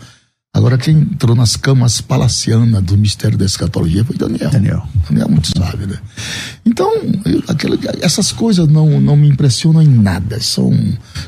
[0.54, 4.50] Agora, quem entrou nas camas palacianas do mistério da escatologia foi Daniel.
[4.50, 4.84] Daniel.
[5.10, 5.96] Daniel é muito sábio, né?
[6.66, 6.92] Então,
[7.26, 10.42] eu- aquela- essas coisas não, não me impressionam em nada.
[10.42, 10.78] São,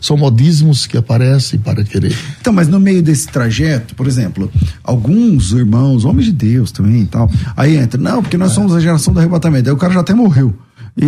[0.02, 2.14] são modismos que aparecem para querer.
[2.42, 4.52] Então, mas no meio desse trajeto, por exemplo,
[4.84, 8.80] alguns irmãos, homens de Deus também e tal, aí entra, não, porque nós somos a
[8.82, 9.70] geração do arrebatamento.
[9.70, 10.54] Aí o cara já até morreu.
[10.96, 11.06] E,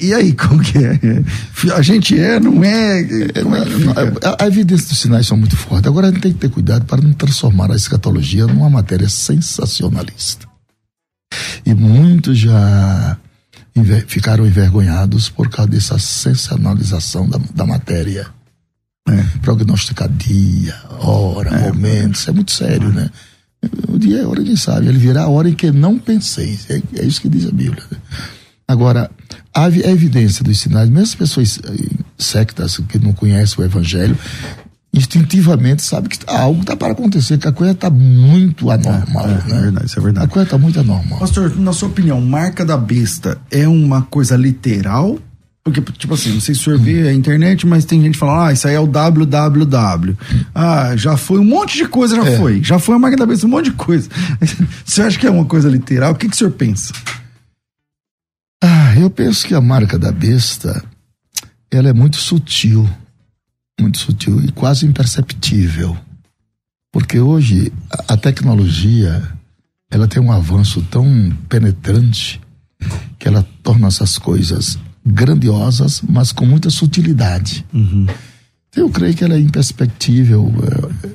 [0.00, 0.98] e, e- aí, como que é?
[1.72, 3.04] A gente é, não é?
[3.42, 3.92] Como é fica?
[4.28, 5.86] A, a evidência dos sinais são muito fortes.
[5.86, 10.48] Agora a gente tem que ter cuidado para não transformar a escatologia numa matéria sensacionalista.
[11.64, 13.16] E muitos já
[13.76, 18.26] enver- ficaram envergonhados por causa dessa sensacionalização da, da matéria.
[19.08, 19.22] É.
[19.40, 23.08] Prognosticar dia, hora, momento, isso é muito sério, né?
[23.88, 24.86] O dia é a hora, quem sabe.
[24.88, 26.58] Ele virá a hora em que não pensei.
[26.68, 27.82] É, é isso que diz a Bíblia.
[27.90, 27.98] né?
[28.68, 29.10] Agora,
[29.54, 34.14] há evidência dos sinais, mesmo as pessoas eh, sectas que não conhecem o Evangelho,
[34.92, 39.26] instintivamente sabe que algo está para acontecer, que a coisa está muito anormal.
[39.26, 39.42] É, é, né?
[39.46, 40.26] é verdade, isso é verdade.
[40.26, 41.18] A coisa está muito anormal.
[41.18, 45.18] Pastor, na sua opinião, marca da besta é uma coisa literal?
[45.64, 48.48] Porque, tipo assim, não sei se o senhor vê a internet, mas tem gente falando,
[48.48, 50.16] ah, isso aí é o www.
[50.54, 52.36] Ah, já foi um monte de coisa, já é.
[52.36, 52.62] foi.
[52.62, 54.08] Já foi a marca da besta, um monte de coisa.
[54.84, 56.12] Você acha que é uma coisa literal?
[56.12, 56.92] O que, que o senhor pensa?
[58.98, 60.84] Eu penso que a marca da besta,
[61.70, 62.88] ela é muito sutil
[63.80, 65.96] muito sutil e quase imperceptível.
[66.92, 67.72] Porque hoje
[68.08, 69.22] a, tecnologia
[69.90, 71.06] ela tem um avanço tão
[71.48, 72.40] penetrante
[73.18, 77.64] que ela torna essas coisas grandiosas, mas com muita sutilidade.
[77.72, 78.06] Uhum.
[78.74, 80.52] Eu creio que ela é imperceptível.
[81.04, 81.08] É,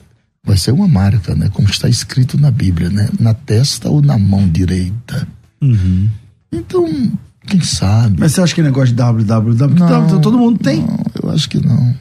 [0.44, 1.50] vai ser uma marca, né?
[1.50, 3.10] Como está escrito na Bíblia, né?
[3.20, 5.28] Na testa ou na mão direita.
[5.62, 6.10] Uhum.
[6.52, 7.12] Então,
[7.48, 8.18] quem sabe?
[8.20, 9.76] Mas você acha que é negócio de www?
[9.76, 10.82] Não, todo mundo tem?
[10.82, 11.94] Não, eu acho que não.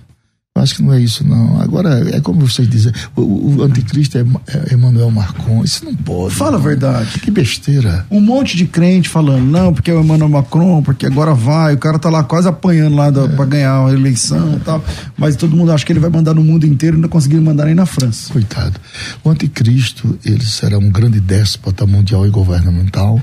[0.54, 1.60] Acho que não é isso, não.
[1.62, 5.64] Agora, é como vocês dizem, o, o anticristo é, é Emmanuel Macron.
[5.64, 6.34] Isso não pode.
[6.34, 6.58] Fala não.
[6.58, 7.20] a verdade.
[7.20, 8.06] Que besteira.
[8.10, 11.78] Um monte de crente falando, não, porque é o Emmanuel Macron, porque agora vai, o
[11.78, 13.28] cara tá lá quase apanhando lá da, é.
[13.28, 14.84] pra ganhar a eleição e tal.
[15.16, 17.64] Mas todo mundo acha que ele vai mandar no mundo inteiro e não conseguiu mandar
[17.64, 18.30] nem na França.
[18.30, 18.78] Coitado.
[19.24, 23.22] O anticristo, ele será um grande déspota mundial e governamental.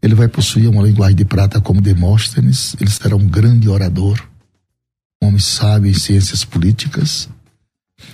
[0.00, 4.18] Ele vai possuir uma linguagem de prata como Demóstenes, ele será um grande orador
[5.22, 7.28] um homem sábio em ciências políticas.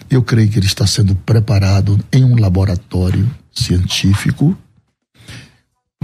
[0.09, 4.57] Eu creio que ele está sendo preparado em um laboratório científico.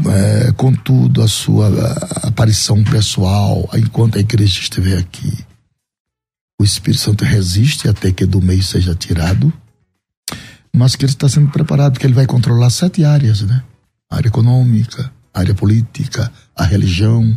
[0.06, 1.68] É, contudo, a sua
[2.22, 5.44] aparição pessoal, enquanto a igreja estiver aqui,
[6.60, 9.52] o Espírito Santo resiste até que do meio seja tirado,
[10.74, 13.62] mas que ele está sendo preparado, que ele vai controlar sete áreas, né?
[14.10, 17.36] A área econômica, a área política, a religião,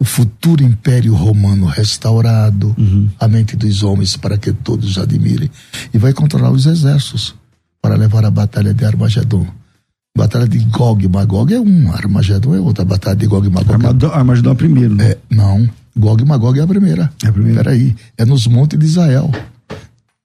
[0.00, 3.08] o futuro império romano restaurado, uhum.
[3.20, 5.50] a mente dos homens para que todos admirem,
[5.94, 7.34] e vai controlar os exércitos
[7.80, 9.46] para levar a batalha de Armagedon.
[10.16, 12.84] Batalha de Gog e Magog é um, Armagedon é outra.
[12.84, 13.72] Batalha de Gog e Magog.
[13.72, 14.14] Armagedon, é...
[14.14, 15.10] Armagedon é a primeira, né?
[15.10, 17.12] É, não, Gog e Magog é a primeira.
[17.22, 17.62] É a primeira.
[17.62, 19.30] Peraí, é nos montes de Israel.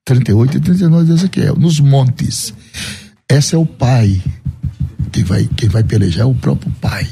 [0.05, 2.53] 38 e 39 de Ezequiel, nos montes.
[3.30, 4.22] Esse é o pai.
[5.12, 7.08] Quem vai, quem vai pelejar é o próprio pai.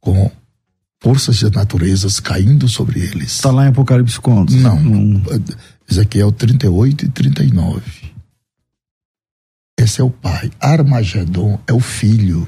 [0.00, 0.30] Com
[1.02, 3.32] forças de naturezas caindo sobre eles.
[3.32, 4.54] Está lá em Apocalipse quantos?
[4.56, 4.76] Não.
[4.76, 5.22] Hum.
[5.90, 7.82] Ezequiel 38 e 39.
[9.78, 10.50] Esse é o pai.
[10.60, 12.46] Armagedon é o filho.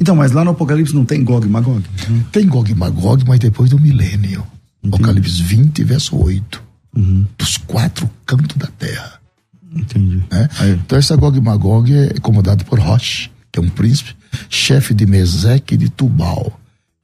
[0.00, 1.84] Então, mas lá no Apocalipse não tem Gog e Magog?
[2.32, 4.46] Tem Gog e Magog, mas depois do milênio.
[4.82, 4.94] Entendi.
[4.94, 6.62] Apocalipse 20, verso 8.
[6.96, 7.26] Uhum.
[7.36, 9.20] Dos quatro cantos da terra.
[9.74, 10.22] Entendi.
[10.30, 10.48] Né?
[10.84, 14.14] Então, essa Gog e Magog é comandado por Rosh, que é um príncipe,
[14.48, 16.60] chefe de Meseque e de Tubal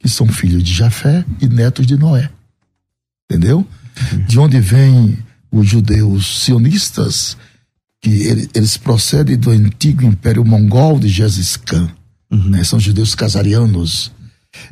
[0.06, 2.30] que são filhos de Jafé e netos de Noé.
[3.28, 3.66] Entendeu?
[4.28, 5.18] De onde vêm
[5.50, 7.36] os judeus sionistas,
[8.00, 11.90] que ele, eles procedem do antigo império mongol de Gengis Khan.
[12.30, 12.50] Uhum.
[12.50, 12.62] Né?
[12.62, 14.12] São judeus casarianos.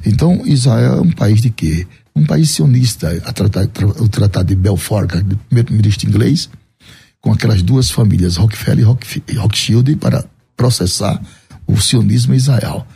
[0.06, 1.86] Então, Israel é um país de quê?
[2.14, 3.10] Um país sionista.
[3.98, 6.48] o Tratado de Belfort, é o primeiro-ministro inglês,
[7.20, 8.86] com aquelas duas famílias, Rockefeller
[9.26, 10.24] e Rothschild, para
[10.56, 11.20] processar
[11.66, 12.86] o sionismo em Israel.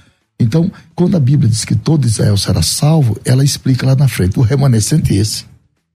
[0.41, 4.39] Então, quando a Bíblia diz que todo Israel será salvo, ela explica lá na frente,
[4.39, 5.45] o remanescente esse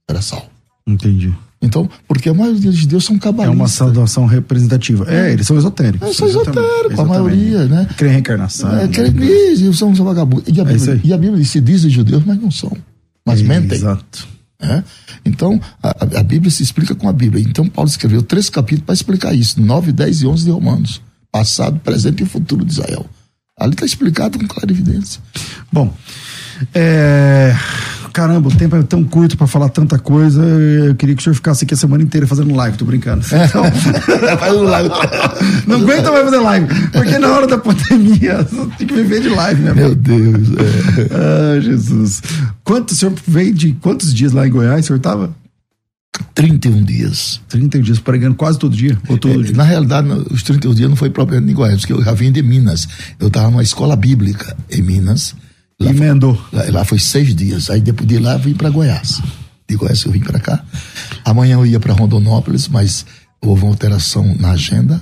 [0.08, 0.48] será salvo.
[0.86, 1.34] Entendi.
[1.62, 3.58] Então, porque a maioria de Deus são cabalistas.
[3.58, 5.10] É uma saudação representativa.
[5.10, 6.10] É, eles são esotéricos.
[6.10, 7.88] É, são esotéricos, a maioria, né?
[7.96, 8.78] Crê em reencarnação.
[8.78, 10.54] É, creem nisso, são, são vagabundos.
[10.54, 12.76] E a, é Bíblia, é e a Bíblia se dizem judeus, mas não são.
[13.26, 13.78] Mas é, mentem.
[13.78, 14.28] Exato.
[14.60, 14.84] É?
[15.26, 17.42] Então, a, a, Bíblia se explica com a Bíblia.
[17.42, 21.02] Então, Paulo escreveu três capítulos para explicar isso: 9, 10 e 11 de Romanos.
[21.34, 23.08] Passado, presente e futuro de Israel.
[23.60, 25.20] Ali está explicado com clara evidência.
[25.72, 25.92] Bom,
[26.76, 27.56] é...
[28.14, 30.44] caramba, o tempo é tão curto para falar tanta coisa.
[30.44, 33.26] Eu queria que o senhor ficasse aqui a semana inteira fazendo live, tô brincando.
[33.26, 33.64] Então,
[34.38, 34.90] fazendo live.
[35.66, 39.64] Não aguenta mais fazer live, porque na hora da pandemia tem que viver de live,
[39.64, 39.74] né?
[39.74, 40.50] Meu Deus.
[40.50, 41.58] É.
[41.58, 42.22] Ah, Jesus.
[42.64, 45.36] Quanto o senhor veio de quantos dias lá em Goiás o senhor tava?
[46.34, 47.42] 31 dias.
[47.50, 48.98] 31 dias, pregando quase todo dia?
[49.08, 49.56] Ou todo é, dia?
[49.56, 52.42] Na realidade, os 31 dias não foi propriamente em Goiás, porque eu já vim de
[52.42, 52.88] Minas.
[53.20, 55.36] Eu estava numa escola bíblica em Minas.
[55.80, 56.36] Lá Emendou.
[56.36, 57.70] Foi, lá, lá, foi seis dias.
[57.70, 59.22] Aí depois de lá eu vim para Goiás.
[59.68, 60.64] De Goiás eu vim para cá.
[61.26, 63.06] Amanhã eu ia para Rondonópolis, mas
[63.42, 65.02] houve uma alteração na agenda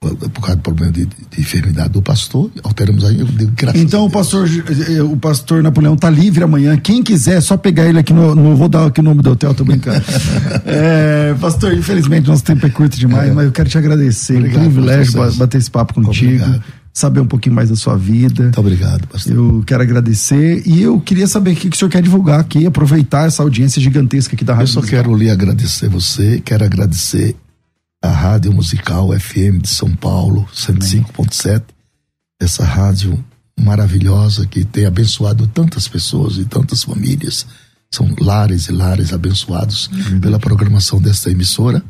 [0.00, 3.82] por causa do problema de, de, de, enfermidade do pastor, alteramos aí, eu digo, graças
[3.82, 7.84] Então o pastor, eh, o pastor Napoleão tá livre amanhã, quem quiser, é só pegar
[7.84, 10.02] ele aqui no, no vou dar aqui o nome do hotel, tô brincando.
[10.64, 13.34] é, pastor, infelizmente nosso tempo é curto demais, é.
[13.34, 16.44] mas eu quero te agradecer, obrigado, um privilégio bater esse papo contigo.
[16.44, 16.64] Obrigado.
[16.92, 18.44] Saber um pouquinho mais da sua vida.
[18.44, 19.32] Muito obrigado, pastor.
[19.32, 22.66] Eu quero agradecer e eu queria saber o que, que o senhor quer divulgar aqui,
[22.66, 24.70] aproveitar essa audiência gigantesca aqui da Rádio.
[24.70, 27.36] Eu só quero lhe agradecer você, quero agradecer
[28.02, 31.62] a Rádio Musical FM de São Paulo, 105.7.
[32.40, 33.22] Essa rádio
[33.58, 37.46] maravilhosa que tem abençoado tantas pessoas e tantas famílias.
[37.92, 39.90] São lares e lares abençoados
[40.22, 41.82] pela programação desta emissora.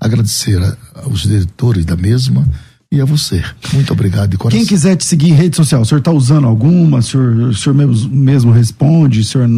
[0.00, 0.58] Agradecer
[0.94, 2.48] aos diretores da mesma
[2.90, 3.44] e a você.
[3.74, 4.58] Muito obrigado de coração.
[4.58, 6.98] Quem quiser te seguir em rede social, o senhor está usando alguma?
[6.98, 9.20] O senhor, o senhor mesmo, mesmo responde?
[9.20, 9.48] O senhor,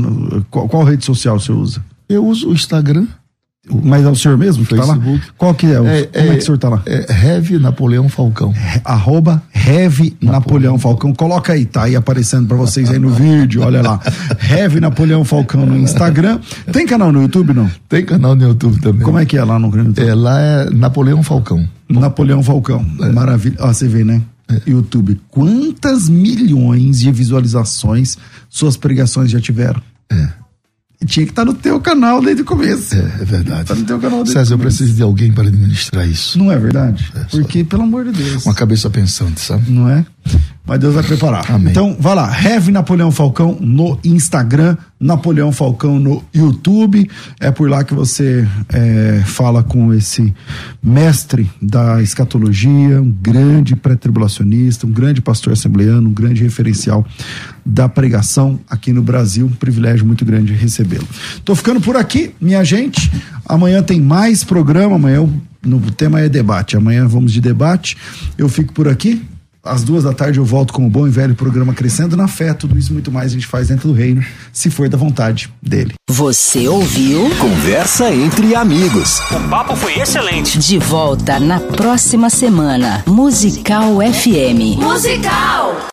[0.50, 1.84] qual, qual rede social o senhor usa?
[2.08, 3.06] Eu uso o Instagram.
[3.82, 4.98] Mas é o senhor mesmo que está lá?
[5.36, 5.80] Qual que é?
[5.80, 6.82] O, é como é, é, que o senhor está lá?
[6.86, 8.54] É Rev Napoleão Falcão.
[8.84, 10.32] Arroba Rev Napoleão.
[10.32, 11.12] Napoleão Falcão.
[11.14, 14.00] Coloca aí, tá aí aparecendo para vocês aí no vídeo, olha lá.
[14.38, 16.40] Rev Napoleão Falcão no Instagram.
[16.72, 17.70] Tem canal no YouTube, não?
[17.88, 19.02] Tem canal no YouTube também.
[19.02, 20.06] Como é que é lá no YouTube?
[20.06, 21.68] É, lá é Napoleão Falcão.
[21.88, 22.84] Napoleão Falcão.
[23.00, 23.08] É.
[23.10, 23.56] Maravilha.
[23.60, 24.22] Ó, você vê, né?
[24.48, 24.70] É.
[24.70, 25.20] YouTube.
[25.30, 28.18] Quantas milhões de visualizações
[28.48, 29.80] suas pregações já tiveram?
[30.10, 30.39] É.
[31.06, 32.94] Tinha que estar tá no teu canal desde o começo.
[32.94, 33.64] É, é verdade.
[33.64, 36.38] Tá no teu canal desde César, eu preciso de alguém para administrar isso.
[36.38, 37.10] Não é verdade?
[37.16, 38.44] É, Porque, pelo amor de Deus.
[38.44, 39.70] Uma cabeça pensante, sabe?
[39.70, 40.04] Não é?
[40.66, 41.50] Mas Deus vai preparar.
[41.50, 41.70] Amém.
[41.70, 47.10] Então, vai lá, Heavy Napoleão Falcão no Instagram, Napoleão Falcão no YouTube.
[47.40, 50.32] É por lá que você é, fala com esse
[50.82, 57.04] mestre da escatologia, um grande pré-tribulacionista, um grande pastor assembleano, um grande referencial
[57.64, 59.46] da pregação aqui no Brasil.
[59.46, 61.06] Um privilégio muito grande recebê-lo.
[61.44, 63.10] Tô ficando por aqui, minha gente.
[63.46, 64.96] Amanhã tem mais programa.
[64.96, 66.76] Amanhã o tema é debate.
[66.76, 67.96] Amanhã vamos de debate.
[68.36, 69.22] Eu fico por aqui
[69.64, 72.52] às duas da tarde eu volto com o bom e velho programa Crescendo na Fé.
[72.54, 75.94] Tudo isso muito mais a gente faz dentro do reino, se for da vontade dele.
[76.08, 77.30] Você ouviu?
[77.38, 79.20] Conversa entre amigos.
[79.30, 80.58] O papo foi excelente.
[80.58, 83.04] De volta na próxima semana.
[83.06, 84.78] Musical FM.
[84.78, 85.88] Musical!